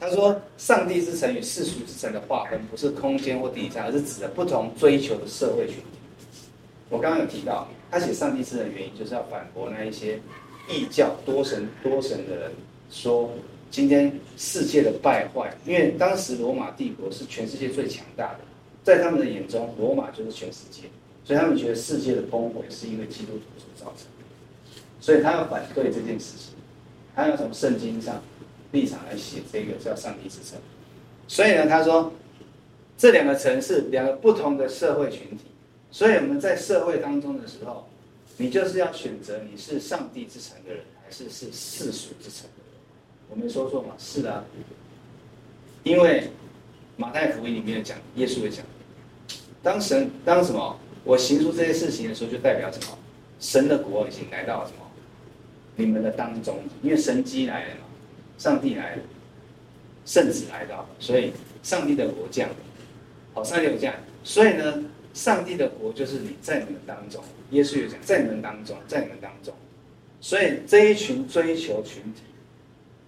[0.00, 5.84] 他说上帝之城与世俗之城的划分，不是空间或地下，而是指的不同追求的社会群体。
[6.88, 10.18] 我刚刚有提到，他写上帝之城的原因，就是要反驳那一些。
[10.68, 12.52] 异教多神多神的人
[12.90, 13.28] 说，
[13.70, 18.40] 今天世界的败坏，因为当时罗马帝国是全世界最强大的，
[18.82, 20.82] 在他们的眼中，罗马就是全世界，
[21.24, 26.54] 所以他们觉得世界的崩毁是因为基督徒所造成的，所以他要反对这件事情，
[27.14, 28.20] 他要从圣经上
[28.72, 30.58] 立场来写这个叫上帝之城，
[31.28, 32.12] 所以呢，他说
[32.98, 35.44] 这两个城市两个不同的社会群体，
[35.90, 37.86] 所以我们在社会当中的时候。
[38.36, 42.69] 你就是要选择你是上帝之城的人，还是是世俗之城的人？
[43.30, 43.94] 我没说错嘛？
[43.98, 44.44] 是的，
[45.84, 46.28] 因为
[46.96, 48.64] 马太福音里面讲，耶稣也讲，
[49.62, 50.78] 当神当什么？
[51.04, 52.98] 我行出这些事情的时候，就代表什么？
[53.38, 54.86] 神的国已经来到了什么？
[55.76, 57.82] 你们的当中，因为神机来了嘛，
[58.36, 59.02] 上帝来了，
[60.04, 62.56] 圣子来到了，所以上帝的国降临。
[63.32, 64.84] 好，上帝有降，所以呢？
[65.12, 67.20] 上帝的国就是你在你们当中，
[67.50, 69.52] 耶稣也讲在你们当中，在你们当中，
[70.20, 72.22] 所以这一群追求群体，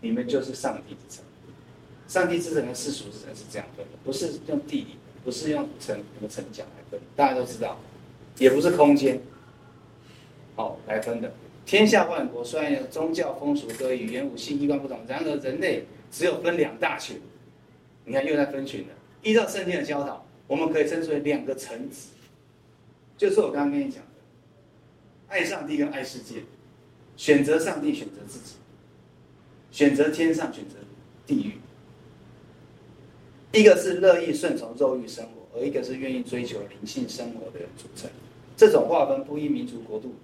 [0.03, 1.24] 你们就是上帝之城。
[2.07, 7.80] 上帝之城跟世俗之城是这样分的，不是用地理，不是用城什么城墙来分，大家都知道，
[8.36, 9.18] 也不是空间，
[10.55, 11.32] 好来分的。
[11.64, 17.18] 天下万国虽然有宗教风俗、各语言、武器、衣冠不同，然而人类只有分两大群。
[18.05, 20.26] 你看又在分群了，依照圣经的教导。
[20.48, 22.09] 我们可以称之为两个层次，
[23.16, 24.11] 就是我刚刚跟你讲的，
[25.28, 26.42] 爱上帝跟爱世界，
[27.16, 28.57] 选择上帝，选择自己，
[29.73, 30.77] 选择天上，选择
[31.27, 31.53] 地狱。
[33.53, 38.09] 一个是乐意顺从肉欲生活，而一个是愿意追求灵性生活的人组成。
[38.57, 40.14] 这种划分不因民族国度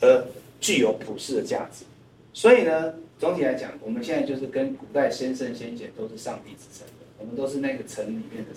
[0.00, 0.26] 而
[0.60, 1.84] 具有普世的价值。
[2.32, 8.50] 所以呢，总体来讲，我们现在就是跟古代先圣先贤都是上帝之城的，我们都是那个城里面的？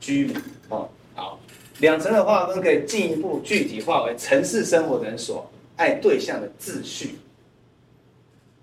[0.00, 0.36] 居民
[0.68, 1.38] 哦，好，
[1.78, 7.10] 两层的划分可以进一步具体化为城市生活的人所爱对象的秩序，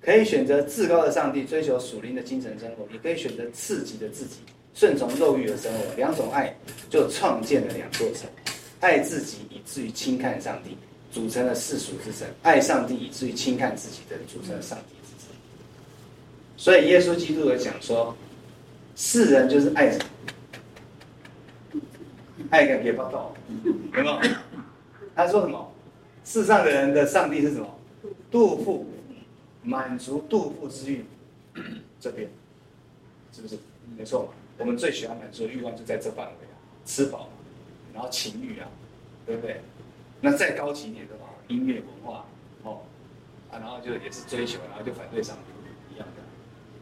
[0.09, 4.37] 可以选择至高的上帝，追求属灵的精神生活，也可以选择刺激的自己，
[4.73, 5.95] 顺从肉欲的生活。
[5.95, 6.51] 两种爱
[6.89, 8.27] 就创建了两座城：
[8.79, 10.75] 爱自己以至于轻看上帝，
[11.11, 15.35] 组成了世俗之城；爱上帝以至于轻看自己的，组成了上帝之城。
[16.57, 18.17] 所以耶稣基督有讲说，
[18.95, 19.95] 世人就是爱。
[22.49, 23.31] 爱个给不到，
[23.63, 24.19] 有没有？
[25.13, 25.71] 他说什么？
[26.25, 27.67] 世上的人的上帝是什么？
[28.31, 28.87] 杜甫
[29.69, 31.05] 满足肚腹之欲，
[32.01, 32.27] 这边
[33.31, 33.55] 是不是？
[33.95, 34.33] 没错。
[34.57, 37.29] 我们最喜欢满足的欲望就在这范围啊，吃饱，
[37.93, 38.67] 然后情欲啊，
[39.27, 39.61] 对不对？
[40.21, 42.25] 那再高级一点的话，音乐文化
[42.63, 42.81] 哦，
[43.51, 45.37] 啊，然后就也是追求，然后就反对上
[45.93, 46.23] 一样的。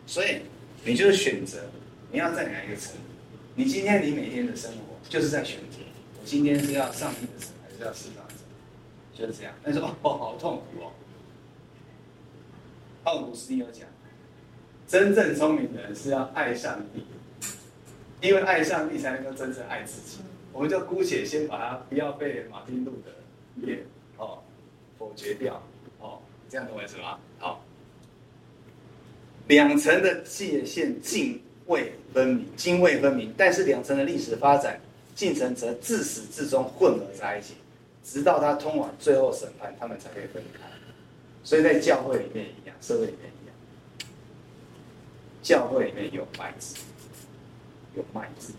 [0.05, 0.43] 所以
[0.85, 1.65] 你就是选择
[2.09, 2.95] 你要在哪一个层。
[3.55, 4.77] 你今天你每天的生活
[5.09, 5.79] 就是在选择，
[6.19, 8.39] 我今天是要上帝的层还是要世上的层，
[9.13, 9.53] 就是这样。
[9.61, 10.91] 但是哦，好痛苦哦。
[13.07, 13.87] 奥古斯丁有讲，
[14.85, 17.05] 真正聪明的人是要爱上帝，
[18.19, 20.17] 因为爱上帝才能够真正爱自己。
[20.51, 23.85] 我们就姑且先把它不要被马丁路德也
[24.17, 24.39] 哦
[24.99, 25.63] 否决掉
[26.01, 27.17] 哦，这样懂我意思吗？
[27.39, 27.63] 好，
[29.47, 34.81] 两层的界限泾渭分明，泾渭分明，但是两层的历史发展
[35.15, 37.53] 进程则自始至终混合在一起，
[38.03, 40.67] 直到它通往最后审判，他们才可以分开。
[41.47, 43.55] 所以在教会里面一样，社会里面一样，
[45.41, 46.75] 教会里面有麦子，
[47.95, 48.51] 有麦子。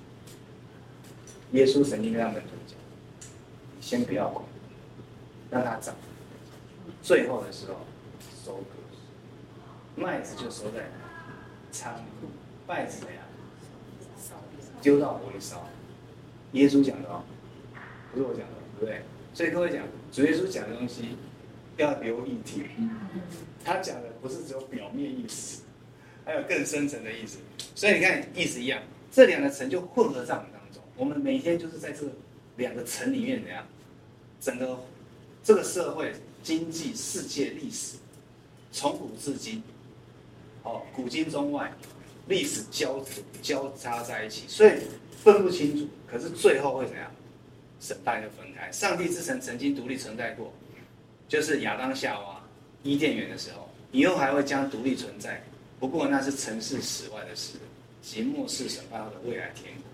[1.53, 2.36] 耶稣曾经跟他们
[2.66, 2.78] 讲
[3.76, 4.43] ：“你先不要管，
[5.51, 5.95] 让它长，
[7.03, 7.74] 最后的时候
[8.43, 8.70] 收割，
[9.95, 10.86] 麦子就收在
[11.70, 12.28] 仓库，
[12.66, 13.20] 麦子呀，
[14.80, 15.68] 丢到火里烧。”
[16.53, 17.22] 耶稣讲的哦，
[18.14, 19.03] 不是我讲的，对不对？
[19.34, 21.18] 所以各位讲，主耶稣讲的东西
[21.79, 22.64] 要留意听，
[23.64, 25.62] 他讲的不是只有表面意思，
[26.24, 27.39] 还有更深层的意思。
[27.74, 30.83] 所以你看，意思一样，这两个层就混合在我们当中。
[30.97, 32.03] 我们每天就是在这
[32.57, 33.66] 两个层里面，怎样？
[34.41, 34.79] 整个
[35.43, 36.12] 这个社会、
[36.43, 37.97] 经济、世界、历史，
[38.72, 39.62] 从古至今，
[40.64, 41.72] 哦，古今中外，
[42.26, 44.72] 历史交织交叉在一起，所以
[45.22, 45.89] 分不清楚。
[46.07, 47.11] 可是最后会怎样？
[47.81, 48.68] 审判就分开。
[48.72, 50.53] 上帝之城曾经独立存在过，
[51.29, 52.43] 就是亚当夏娃
[52.83, 55.43] 伊甸园的时候，以后还会将独立存在。
[55.79, 57.59] 不过那是尘世史外的事，
[58.03, 59.89] 即末世审判后的未来天国。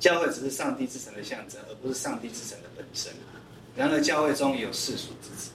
[0.00, 3.10] 教会只是上帝之城的象征，而不是上帝之城的本身。
[3.74, 5.50] 然而，教会中也有世俗之子，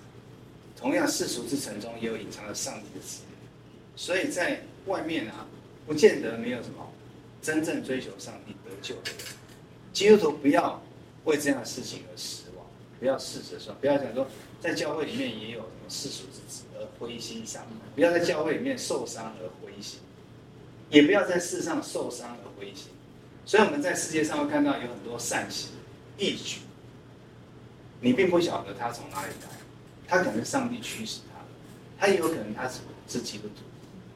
[0.75, 3.19] 同样世俗之城中也有隐藏了上帝的子。
[3.95, 5.45] 所以在外面啊，
[5.85, 6.91] 不见得没有什么
[7.43, 9.17] 真正追求上帝得救的人。
[9.93, 10.81] 基督徒不要
[11.25, 12.38] 为这样的事情而死，
[12.99, 14.27] 不要试着说，不要讲说
[14.59, 19.99] 在教会里面也有什么世俗之子而灰心丧，不要在教会里面受伤而灰心，
[20.89, 22.87] 也不要在世上受伤而灰心。
[23.45, 25.71] 所以我们在世界上会看到有很多善行、
[26.17, 26.59] 义举，
[28.01, 29.49] 你并不晓得他从哪里来，
[30.05, 31.45] 他可能上帝驱使他的，
[31.97, 33.63] 他也有可能他是是基督徒，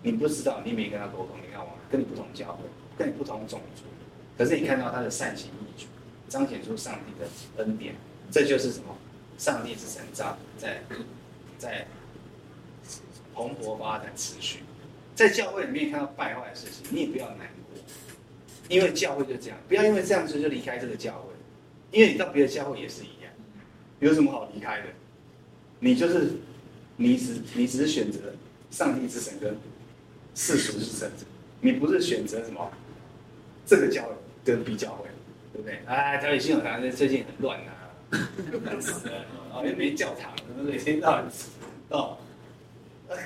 [0.03, 2.59] 你不知道，你没跟他沟通，你看我跟你不同教会，
[2.97, 3.83] 跟你不同种族，
[4.37, 5.87] 可是你看到他的善行义举，
[6.29, 7.95] 彰显出上帝的恩典，
[8.33, 8.97] 这就是什么？
[9.37, 10.81] 上帝之神在在
[11.59, 11.85] 在
[13.33, 14.59] 蓬勃发展持续，
[15.13, 17.79] 在教会里面看到败坏的事情，你也不要难过。
[18.69, 21.29] 因为教会就这样，不要因为这样子就离开这个教会，
[21.91, 23.31] 因为你到别的教会也是一样，
[23.99, 24.87] 有什么好离开的？
[25.79, 26.31] 你就是，
[26.95, 28.33] 你只你只是选择
[28.71, 29.57] 上帝之神跟
[30.33, 31.11] 世俗之神，
[31.61, 32.71] 你不是选择什么
[33.65, 34.09] 这个教会
[34.45, 35.07] 跟 B 教会，
[35.51, 35.81] 对不对？
[35.85, 37.82] 哎，台北信友堂最近很乱、啊，
[38.63, 40.77] 乱死了，哦，又没教堂，对不对？
[40.77, 41.25] 一天到晚
[41.89, 42.17] 哦，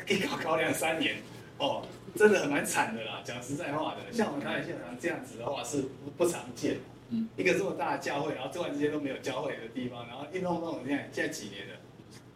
[0.08, 1.18] 一搞搞两三年，
[1.58, 1.86] 哦。
[2.16, 6.78] 真的很蛮惨的啦，讲实在话的，像我们台北信友堂这样子的话是不不常见。
[7.10, 11.76] 嗯，一个这么大的教会，然后突然之间都没有教会的地方，然后一弄弄，现在现在几年了？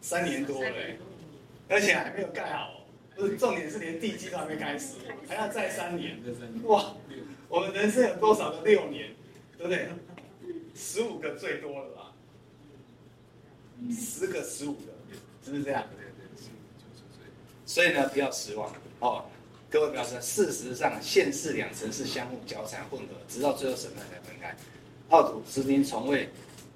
[0.00, 0.70] 三年多了，
[1.68, 2.84] 而且还没有盖好。
[3.16, 4.98] 不是，重点是连地基都还没开始，
[5.28, 6.16] 还要再三年。
[6.64, 6.94] 哇，
[7.48, 9.08] 我们人生有多少个六年？
[9.58, 9.88] 对不对？
[10.76, 12.11] 十五个最多了吧？
[13.90, 14.92] 十个、十五个，
[15.44, 15.84] 是不是这样？
[15.96, 16.38] 对对，
[17.64, 19.24] 所以呢，不要失望哦。
[19.70, 24.54] 各位表示，事实上，现世两层是相互交缠混合，直到最后审判才分开。
[25.08, 26.28] 奥土斯丁从未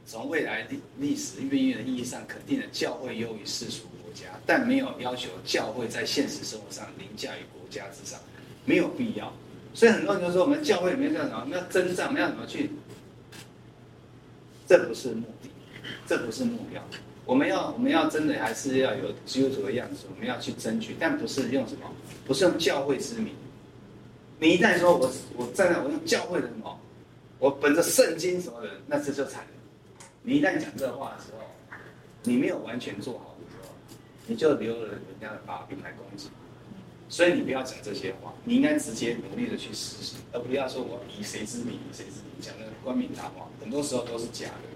[0.07, 8.19] 从未来历历史运运的意义上肯定了教会优于世俗国家，但没有要求教会在现实生活上凌驾于国家之上，
[8.65, 9.33] 没有必要。
[9.75, 11.41] 所以很多人就说，我们教会里面叫什么？
[11.41, 12.71] 我们要征战，我们要怎么去？
[14.67, 15.51] 这不是目的，
[16.07, 16.83] 这不是目标。
[17.25, 21.91] 我们要，我们要真的还是要有基督徒的样子，我们要去争取，但不是用什么，
[22.25, 23.35] 不是用教会之名。
[24.39, 26.79] 你一旦说我我站在我用教会的什么，
[27.41, 29.49] 我本着圣经什么的，那这就惨了。
[30.23, 31.77] 你一旦讲这话的时候，
[32.23, 33.75] 你没有完全做好的时候，
[34.27, 36.29] 你就留了人家的把柄来攻击。
[37.09, 44.76] 所以你不要讲这些话，你应该直接努力的去实行，而不要说我以谁之名以谁之名讲的冠冕堂皇，很多时候都是假的。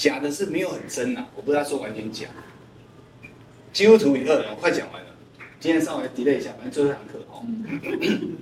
[0.00, 2.26] 假的是没有很真呐、啊，我不知道说完全假。
[3.70, 5.10] 基督徒与恶人，我快讲完了，
[5.60, 7.44] 今天稍微 delay 一下，反正最后一堂课哦。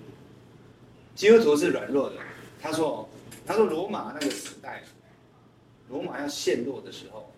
[1.17, 2.17] 基督徒是软弱的，
[2.61, 3.09] 他说，
[3.45, 4.85] 他说罗马那个时代，
[5.89, 7.29] 罗马要陷落的时候，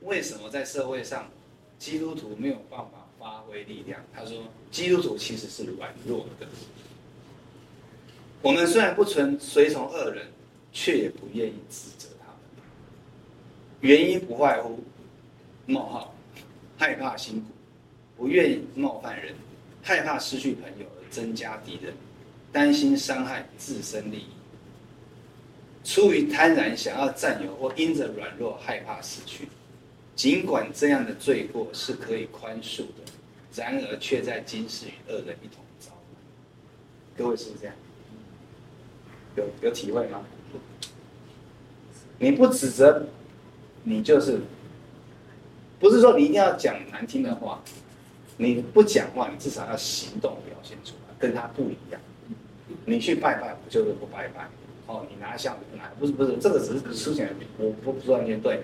[0.00, 1.30] 为什么在社会上
[1.78, 4.00] 基督徒没有办法发挥力量？
[4.12, 6.48] 他说，基督徒其实是软弱的。
[8.42, 10.26] 我们虽然不存随从恶人，
[10.72, 12.08] 却也不愿意指责。
[13.80, 14.82] 原因不外乎
[15.66, 16.14] 冒号，
[16.76, 17.46] 害怕辛苦，
[18.16, 19.34] 不愿意冒犯人，
[19.82, 21.94] 害怕失去朋友而增加敌人，
[22.52, 24.28] 担心伤害自身利益，
[25.84, 29.48] 出于贪婪想要占有，或因着软弱害怕失去。
[30.16, 33.04] 尽管这样的罪过是可以宽恕的，
[33.54, 36.20] 然而却在今世与恶人一同遭难。
[37.16, 37.74] 各位是不是这样？
[39.36, 40.24] 有有体会吗？
[42.18, 43.06] 你不指责，
[43.88, 44.40] 你就是
[45.80, 47.62] 不是说你一定要讲难听的话，
[48.36, 51.98] 你不讲话，你至少要行动表现出来，跟他不一样。
[52.84, 54.46] 你去拜拜，不就是不拜拜？
[54.86, 55.90] 哦，你拿香不拿？
[55.98, 58.60] 不是不是，这个只是书写，我不不完全对。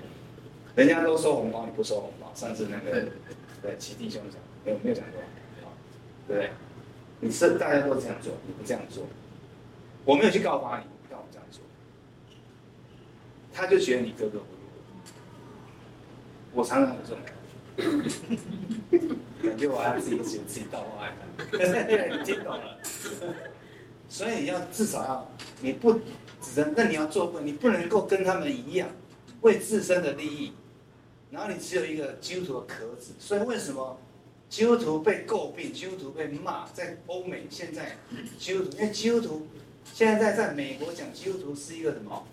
[0.77, 2.31] 人家都收红包，你不收红包。
[2.35, 3.07] 上次那个
[3.63, 5.23] 对齐弟兄讲，没有没有讲过，
[6.29, 6.51] 对不对？
[7.21, 9.05] 你是大家都这样做，你不这样做，
[10.05, 11.63] 我没有去告发你，你告我这样做，
[13.55, 14.54] 他就觉得你格格不入。
[16.55, 17.19] 我常常有这种
[19.43, 21.13] 感觉，我还 要自己自己自己道貌岸
[21.53, 22.79] 然，你听懂了？
[24.09, 25.31] 所以你要至少要，
[25.61, 25.95] 你不
[26.41, 28.89] 只能，那你要做，你不能够跟他们一样，
[29.41, 30.53] 为自身的利益。
[31.31, 33.99] 然后你只有一个基督徒的壳子，所以为什么
[34.49, 36.69] 基督徒被诟病，基督徒被骂？
[36.73, 37.97] 在欧美现在，
[38.39, 39.49] 基督徒因为基督徒
[39.93, 42.25] 现在在在美国讲基督徒是一个什么？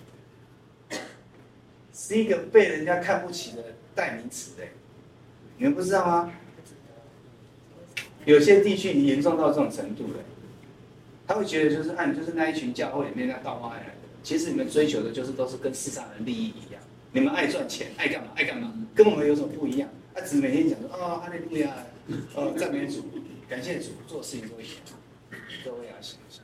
[1.93, 3.63] 是一个被人家看不起的
[3.95, 4.63] 代名词的，
[5.57, 6.31] 你们不知道吗？
[8.25, 10.19] 有些地区已经严重到这种程度了，
[11.27, 16.81] 他会觉得就是啊，就是那一群教会里面那道貌岸然的，其实你们追求的就是都是跟世上人利益一样。
[17.11, 18.31] 你们爱赚钱，爱干嘛？
[18.35, 18.71] 爱干嘛？
[18.93, 19.89] 跟我们有什么不一样？
[20.13, 21.73] 他、只每天讲说啊，哈利路亚，
[22.35, 23.03] 哦，赞美主，
[23.49, 24.75] 感谢主，做事情都一样。
[25.65, 26.43] 各位要想想，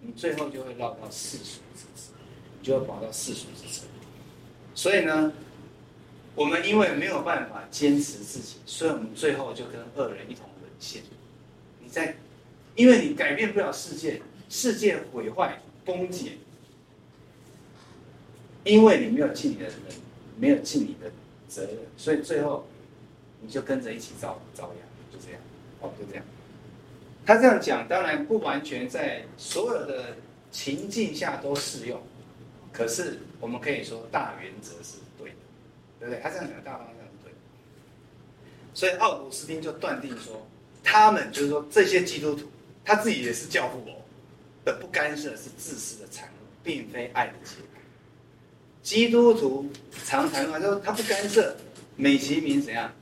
[0.00, 2.12] 你最后就会落到世俗之子，
[2.60, 3.86] 你就会跑到世俗之城。
[4.74, 5.32] 所以呢，
[6.34, 11.02] 我们因为没有办法坚持自己，所以我们最后就跟恶人一同沦陷。
[11.80, 12.16] 你在，
[12.74, 16.32] 因为你改变不了世界，世界毁坏崩解。
[18.64, 19.74] 因为你没有尽你的人，
[20.38, 21.12] 没有尽你的
[21.48, 22.66] 责任，所以最后
[23.42, 24.76] 你就跟着一起遭遭殃，
[25.12, 25.40] 就这样，
[25.80, 26.24] 哦，就这样。
[27.26, 30.16] 他这样讲，当然不完全在所有的
[30.50, 32.02] 情境下都适用，
[32.72, 34.96] 可是我们可以说大原则是
[36.00, 36.20] 对，不对？
[36.22, 37.32] 他这样讲的大方向是对。
[38.74, 40.46] 所以奥古斯丁就断定说，
[40.82, 42.46] 他们就是说这些基督徒，
[42.84, 43.94] 他自己也是教父哦，
[44.64, 47.68] 的不干涉是自私的产物，并非爱的结果。
[48.82, 49.70] 基督徒
[50.04, 51.56] 常谈论，说他不干涉，
[51.96, 52.92] 美其名怎样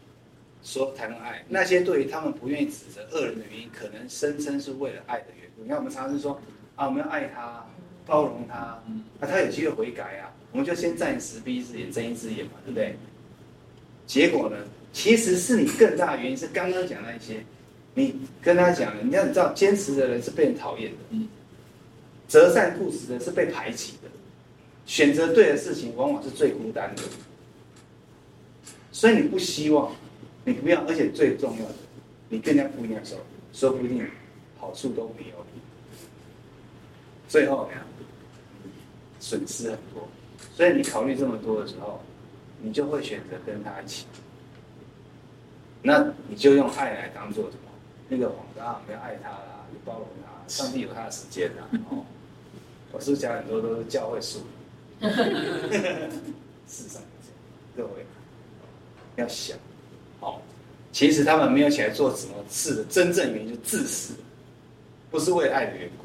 [0.62, 1.45] 说谈论爱？
[1.49, 5.62] 那些对于他们不愿意指责恶人的原因，可能声称是为了爱的缘故。
[5.62, 6.40] 你看，我们常常是说
[6.76, 7.66] 啊，我们要爱他，
[8.07, 8.82] 包容他，啊，
[9.20, 12.96] 他有机会悔改啊，我们就先暂时闭一只眼，睁一只眼嘛，对不对？
[14.07, 14.57] 结果呢，
[14.92, 17.44] 其实是你更大的原因是刚刚讲那些，
[17.94, 21.28] 你跟他讲了，你要你知道，坚持的人是被人讨厌的，
[22.26, 24.09] 择善固执的是被排挤的。
[24.84, 27.03] 选择对的事情，往往是最孤单的。
[28.90, 29.92] 所以你不希望，
[30.44, 31.74] 你不要，而且最重要的，
[32.28, 33.20] 你跟人家不一样的时候，
[33.53, 34.05] 说不定
[34.59, 35.36] 好处都没有。
[37.28, 37.70] 最后
[39.22, 40.06] 损失很多。
[40.56, 42.00] 所以你考虑这么多的时候，
[42.60, 44.04] 你就会选择跟他一起。
[45.80, 47.70] 那你就用爱来当做什么？
[48.08, 51.68] 那个谎话，不要爱他啦，你包容他，上帝有他的时间啦。
[51.90, 52.04] 哦，
[52.92, 54.40] 我是不是讲很多都是教会术
[55.00, 55.06] 语？
[56.68, 57.00] 世上
[57.76, 58.04] 各位
[59.16, 59.56] 要想，
[60.20, 60.40] 哦，
[60.92, 64.14] 其实他们没有起来做什么事的真正原因，就自私，
[65.10, 66.01] 不是为爱的缘故。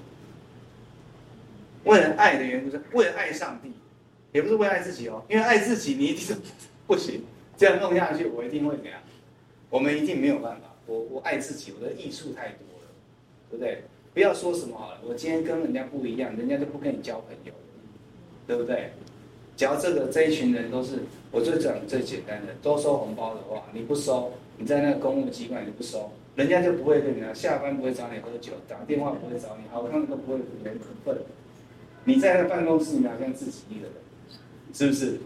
[1.87, 3.71] 为了爱的缘故，是为了爱上帝，
[4.31, 5.23] 也不是为爱自己哦。
[5.29, 6.35] 因为爱自己，你一定是
[6.85, 7.23] 不行，
[7.55, 8.99] 这样弄下去，我一定会怎样？
[9.69, 10.73] 我们一定没有办法。
[10.85, 12.87] 我我爱自己，我的益处太多了，
[13.49, 13.83] 对不对？
[14.13, 17.53] 不要说什么好了，我今天跟人家不一样，人家就不跟你交朋友。
[18.47, 18.91] 对不对？
[19.57, 20.99] 只要这个这一群人都是，
[21.31, 30.71] 我就讲最简单的，都收红包的话，你不收，你在那个公务机关你不收，人家就不会跟你下班不会找你喝酒，打电话不会找你，好看都不会没
[31.03, 31.17] 份。
[32.07, 33.93] 你在那个办公室，你好像自己一个人，
[34.73, 35.19] 是不是？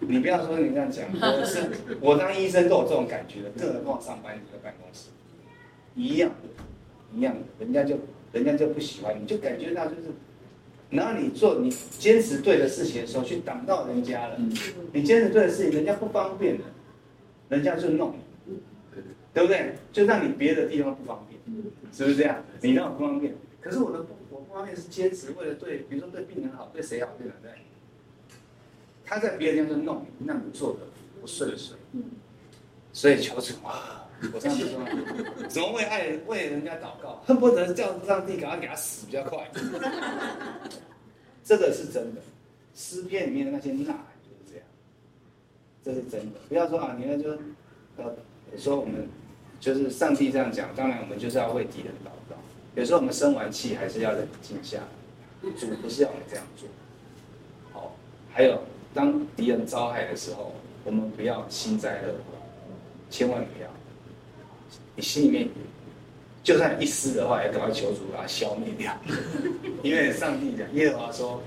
[0.00, 1.70] 你不要说你这样讲，我是
[2.02, 5.08] 我当医生都有这种感觉的，更何况上班你在办公室，
[5.94, 7.98] 一样的，一样的，人家就
[8.30, 10.02] 人家就不喜欢，你就感觉到就是。
[10.90, 14.38] 然后你做你坚持对的事情的时候，去挡到人家了。
[14.92, 16.66] 你坚持对的事情，人家不方便了，
[17.48, 18.52] 人家就弄你，
[19.32, 19.72] 对不对？
[19.90, 21.40] 就让你别的地方不方便，
[21.90, 22.44] 是不是这样？
[22.60, 24.08] 你让我不方便，可是我的不
[24.52, 27.50] 方面是坚持为了对，比如说对病人好，对谁好，对不对？
[29.04, 30.80] 他在别的地方就弄你，让你做的
[31.20, 31.76] 不顺遂。
[32.92, 34.80] 所以求主啊，我上次说，
[35.48, 39.50] 怎么为爱人为人家祷告，恨不得叫上帝赶快给他死比较快。
[41.44, 42.20] 这个是真的，
[42.74, 44.66] 诗篇里面的那些呐喊就是这样，
[45.82, 46.38] 这是真的。
[46.48, 47.30] 不要说啊，你看就
[47.96, 48.14] 呃
[48.56, 49.08] 说我们
[49.58, 52.11] 就是上帝这样讲，当然我们就是要为敌人祷告。
[52.74, 56.68] 有时候我们生完气还是要冷静下来，主不是要我们这样做。
[57.72, 57.94] 好，
[58.32, 58.62] 还有
[58.94, 60.54] 当敌人遭害的时候，
[60.84, 62.38] 我们不要幸灾乐祸。
[63.10, 63.68] 千万不要，
[64.96, 65.46] 你心里面
[66.42, 68.90] 就算一丝的话，也赶快求主把它消灭掉。
[69.84, 71.42] 因为上帝讲，耶和华说，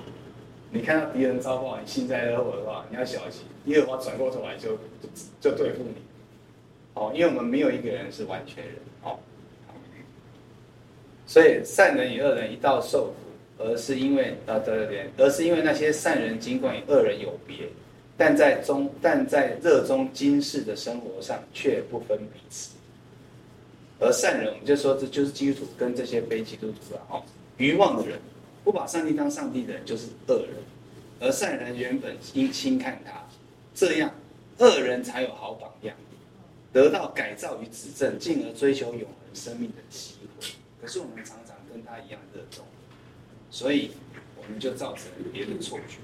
[0.69, 3.41] 你看到敌人遭报，你幸灾乐祸的话，你要小心。
[3.65, 5.09] 耶和华转过头来就就
[5.41, 5.95] 就对付你。
[6.93, 8.76] 哦，因为我们没有一个人是完全人。
[9.01, 9.17] 哦，
[11.28, 13.13] 所以善人与恶人一道受
[13.57, 17.67] 苦，而是因为啊对对对，而是因为那些善人尽管与恶人有别。
[18.17, 22.71] 但在中，但在热衷今世的生活上，却不分彼此。
[23.99, 27.23] 而善人，我们就说这就是基督徒跟这些非基督徒啊哦。
[27.57, 28.17] 愚妄的人，
[28.63, 30.55] 不把上帝当上帝的人，就是恶人。
[31.19, 33.26] 而善人原本应轻看他，
[33.73, 34.13] 这样
[34.59, 35.95] 恶人才有好榜样，
[36.71, 40.47] 得到改造与指正，进而追求永恒生命的机会。
[40.86, 42.63] 可是我们常常跟他一样热衷，
[43.49, 43.89] 所以
[44.38, 45.97] 我们就造成别的错觉，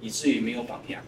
[0.00, 1.02] 以至于没有榜样。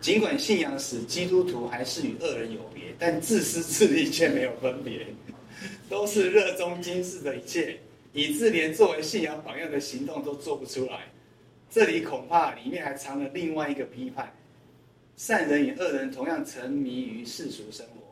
[0.00, 5.06] 尽管信仰使基督徒还是与恶人有别，但自私自利却没有分别，
[5.88, 7.78] 都是热衷今世的一切，
[8.12, 11.02] 以致连作为信仰榜样的行动都做不出来。
[11.70, 14.34] 这里恐怕里面还藏了另外一个批判：
[15.16, 18.03] 善人与恶人同样沉迷于世俗生活。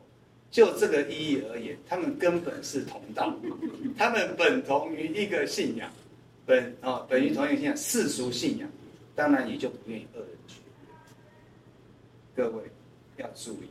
[0.53, 3.35] 就这个意义而言，他们根本是同道，
[3.97, 5.91] 他们本同于一个信仰，
[6.45, 8.71] 本啊、哦、本于同一个信仰世俗信仰，
[9.17, 10.61] 当然也就不愿意恶人去。
[12.37, 12.63] 各位
[13.17, 13.71] 要注意，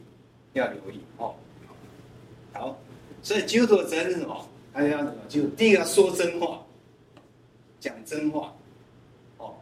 [0.54, 1.36] 要留意哦。
[2.52, 2.76] 好，
[3.22, 4.50] 所以基督徒的责任是什么？
[4.74, 5.16] 他要什么？
[5.30, 6.66] 就第一个要说真话，
[7.80, 8.56] 讲真话，
[9.38, 9.54] 哦，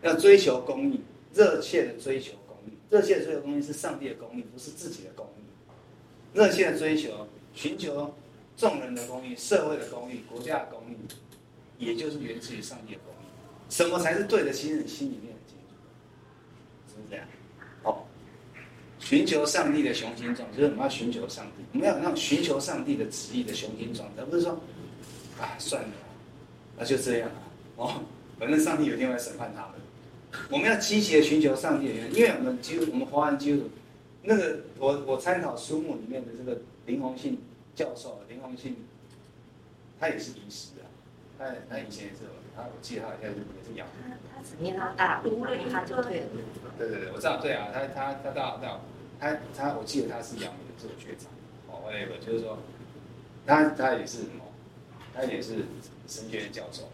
[0.00, 0.98] 要追求公义，
[1.34, 5.27] 热切的追求公义，热切的追求公义是上帝的公义，不是自己的公义。
[6.32, 8.14] 热切的追求，寻求
[8.56, 10.96] 众人的公义、社会的公义、国家的公义，
[11.78, 13.26] 也就是源自于上帝的公义。
[13.70, 14.52] 什么才是对的？
[14.52, 15.74] 其实心里面很清楚，
[16.88, 17.24] 是不是这样？
[17.82, 18.06] 好
[18.98, 24.52] 寻求上帝的雄心壮志，就是我们要寻求上帝，我们要让寻求上帝的旨意的雄心壮志，而不是说，
[25.40, 25.88] 啊，算了，
[26.76, 27.42] 那就这样了，
[27.76, 28.02] 哦，
[28.38, 29.72] 反正上帝有一天会审判他们。
[30.50, 33.70] 我们要积极的寻求上帝的原因，因为我们基督，我们华人基督徒，
[34.28, 37.40] 那个我我参考书目里面的这个林宏信
[37.74, 38.76] 教授，林宏信，
[39.98, 40.84] 他也是医师啊，
[41.38, 42.18] 他他以前也是，
[42.54, 43.88] 他我记得他好像是也是养。
[44.36, 45.30] 他只念到大学，
[45.72, 46.26] 他就退了。
[46.76, 48.82] 对对对，我知道，对啊，他他他到到。
[49.20, 51.26] 他他，我记得他是阳明的这个学长，
[51.66, 52.56] 哦，whatever，就是说，
[53.44, 54.44] 他他也是什么，
[55.12, 55.64] 他也是
[56.06, 56.84] 神学院教授，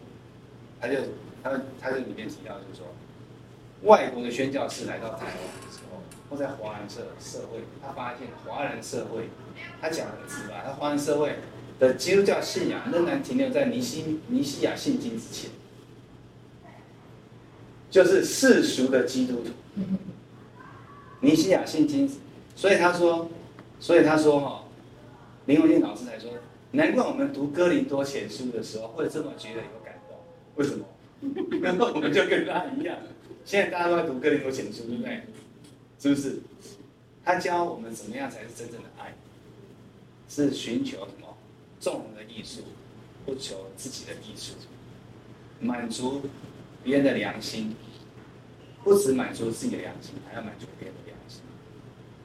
[0.81, 0.95] 他就
[1.43, 2.87] 他他这里面提到就是说，
[3.83, 5.35] 外国的宣教士来到台湾
[6.29, 9.29] 或在华人社社会，他发现华人社会，
[9.81, 11.35] 他讲的直白，他华人社会
[11.79, 15.51] 的基督教信仰仍然停留在尼西尼西亚信经之前，
[17.89, 19.51] 就是世俗的基督徒。
[21.21, 22.09] 尼西亚信经，
[22.55, 23.29] 所以他说，
[23.79, 24.63] 所以他说哈，
[25.45, 26.29] 林鸿信老师才说，
[26.71, 30.17] 难怪我们读哥林多前书的时候会这么觉得有感动，
[30.55, 30.85] 为什么？
[31.61, 32.97] 难道我们就跟他一样？
[33.43, 35.23] 现在大家都在读哥林多前书，对不对？
[35.99, 36.39] 是不是？
[37.23, 39.13] 他教我们怎么样才是真正的爱？
[40.29, 41.35] 是寻求什么？
[41.79, 42.61] 众人的益处，
[43.25, 44.53] 不求自己的益处，
[45.59, 46.21] 满足
[46.83, 47.75] 别人的良心，
[48.83, 51.41] 不只满足自己的良心，还要满足别人的良心。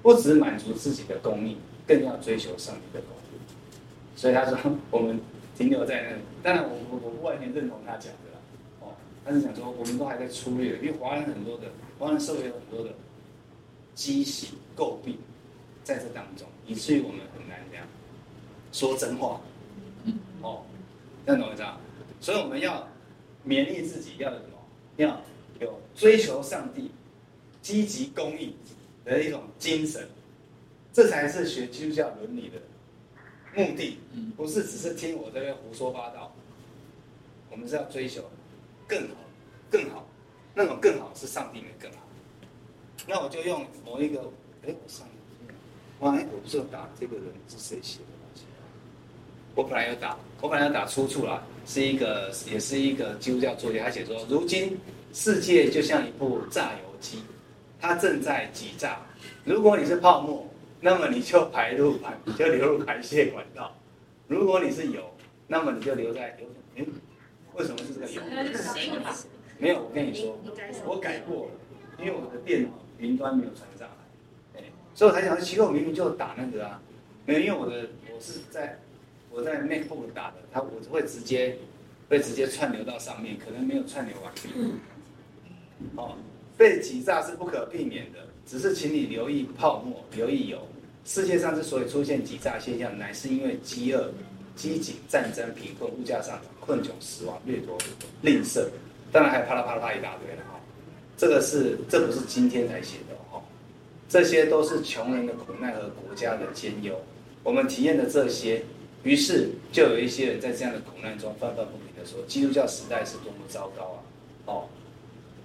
[0.03, 3.41] 不只满足自己的公义，更要追求上帝的公义。
[4.17, 4.59] 所以他说，
[4.91, 5.21] 我们
[5.57, 6.23] 停留在那里。
[6.43, 8.39] 当然我，我我我不完全认同他讲的啦。
[8.81, 8.95] 哦，
[9.25, 12.95] 他是想说，我们都还在粗略，因为华人很多的，华人社会有很多的
[14.01, 15.19] 畸形诟病
[15.85, 17.87] 在这当中，以至于我们很难这样
[18.73, 19.39] 说真话。
[20.41, 20.63] 哦，
[21.27, 21.79] 这样懂我意思啊？
[22.19, 22.89] 所以我们要
[23.47, 24.57] 勉励自己，要有什么？
[24.97, 25.21] 要
[25.61, 26.91] 有追求上帝、
[27.61, 28.57] 积极公益。
[29.03, 30.07] 的一种精神，
[30.93, 32.61] 这才是学基督教伦理的
[33.57, 33.99] 目的，
[34.37, 36.31] 不是只是听我这边胡说八道。
[37.51, 38.23] 我们是要追求
[38.87, 39.15] 更好、
[39.71, 40.07] 更好，
[40.55, 41.99] 那种更好是上帝的更好。
[43.11, 44.21] 那我就用某一个，
[44.65, 45.05] 哎，我上，
[45.99, 48.43] 哇，哎，我不是有打这个人是谁写的东西？
[49.57, 54.79] 我本来有打，我本来要打出处啦，是一个，也是一个基督教作家，他写说，如今
[55.13, 57.21] 世界就像一部榨油机，
[57.81, 59.01] 它正在挤榨。
[59.45, 60.47] 如果你是泡沫，
[60.81, 63.73] 那么你就排入排，你就流入排泄管道；
[64.29, 65.03] 如果你是油，
[65.49, 66.47] 那么你就留在流。
[66.77, 66.87] 哎，
[67.55, 68.23] 为什么是这个油？
[69.59, 70.39] 没有，我跟你说，
[70.87, 71.51] 我改过了，
[71.99, 72.69] 因为我的电脑
[73.01, 76.81] 云端没有传上来，哎，所以我才想说，奇怪，我明明就打那个啊，
[77.27, 78.79] 没有，因为我的我是在
[79.31, 81.57] 我在 MacBook 打的，它我会直接
[82.09, 84.51] 会直接串流到上面，可能没有串流完毕。
[85.97, 86.15] 哦，
[86.59, 88.19] 被挤炸是不可避免的。
[88.47, 90.61] 只是请你留意泡沫，留意油。
[91.05, 94.11] 世界上之所以出现挤炸现象，乃是因为饥饿、
[94.57, 97.79] 饥馑、战争、贫困、物价上涨、困窘、死亡、掠夺、
[98.21, 98.67] 吝啬，
[99.11, 100.60] 当然还有啪啦啪啦啪一大堆了哈。
[101.21, 103.43] 这个是这不是今天才写的哦，
[104.09, 106.99] 这些都是穷人的苦难和国家的兼忧。
[107.43, 108.65] 我们体验的这些，
[109.03, 114.01] 于是就有一些人在这样的苦难中愤愤不平的说：基督教时代是多么糟糕啊！
[114.47, 114.65] 哦。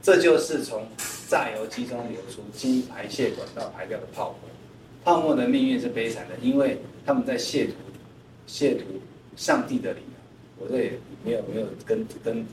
[0.01, 0.87] 这就是从
[1.27, 4.49] 榨油机中流出经排泄管道排掉的泡沫。
[5.03, 7.71] 泡沫的命运是悲惨的，因为他们在亵渎
[8.47, 8.83] 亵渎
[9.35, 10.01] 上帝的灵。
[10.57, 10.91] 我这里
[11.25, 12.45] 没有没有跟跟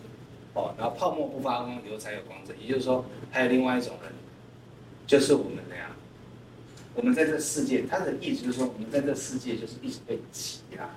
[0.54, 2.52] 哦，然后泡沫不发光，油才有光泽。
[2.60, 4.12] 也就是说，还有另外一种人，
[5.06, 5.86] 就是我们那样。
[6.94, 10.88] 我们在这世界，他的意思就是说，我们在这世界就是一直被挤压。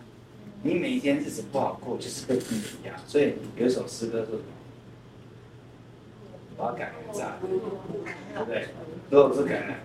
[0.61, 2.95] 你每一天日子不好过，就是被挤压。
[3.07, 4.39] 所以有一首诗歌说。
[6.57, 8.65] 我要改为榨，对不对？
[9.09, 9.75] 如果是改了，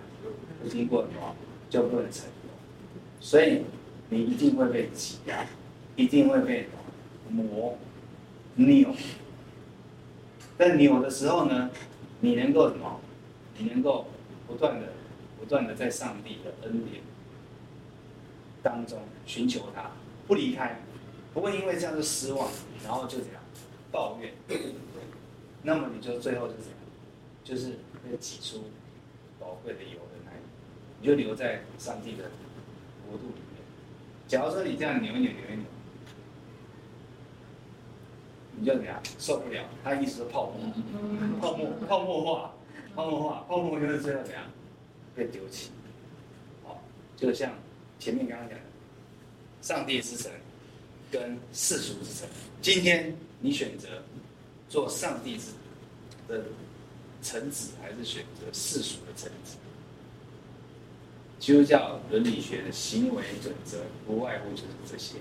[0.63, 1.35] 不经过的话，
[1.69, 2.49] 就不能成功。
[3.19, 3.61] 所以
[4.07, 5.45] 你一定会被挤压，
[5.97, 6.65] 一定会被
[7.29, 7.77] 磨、
[8.55, 8.87] 扭。
[10.61, 11.71] 在扭的时候呢，
[12.19, 13.01] 你能够什么？
[13.57, 14.05] 你能够
[14.45, 14.89] 不断的、
[15.39, 17.01] 不断的在上帝的恩典
[18.61, 19.89] 当中寻求他，
[20.27, 20.79] 不离开，
[21.33, 22.47] 不会因为这样就失望，
[22.83, 23.41] 然后就这样
[23.91, 24.33] 抱怨。
[25.63, 26.77] 那么你就最后是怎样？
[27.43, 28.65] 就是被挤出
[29.39, 30.35] 宝贵的油的那一，
[31.01, 32.25] 你就留在上帝的
[33.09, 33.63] 国度里面。
[34.27, 35.65] 假如说你这样扭一扭、扭一扭，
[38.61, 39.65] 你就怎样受不了？
[39.83, 40.71] 他意思是泡沫，
[41.41, 42.53] 泡沫、泡沫化、
[42.95, 44.43] 泡沫化、泡沫就是最后怎样
[45.15, 45.71] 被丢弃。
[46.63, 46.79] 好，
[47.17, 47.51] 就像
[47.99, 48.63] 前面刚刚讲的，
[49.61, 50.31] 上帝之城
[51.11, 52.29] 跟世俗之城。
[52.61, 53.87] 今天你选择。
[54.69, 55.47] 做上帝之
[56.29, 56.45] 的
[57.21, 59.57] 臣子，还是选择世俗的臣子？
[61.39, 65.15] 基督教伦理学的行为准则，不外乎就是这些。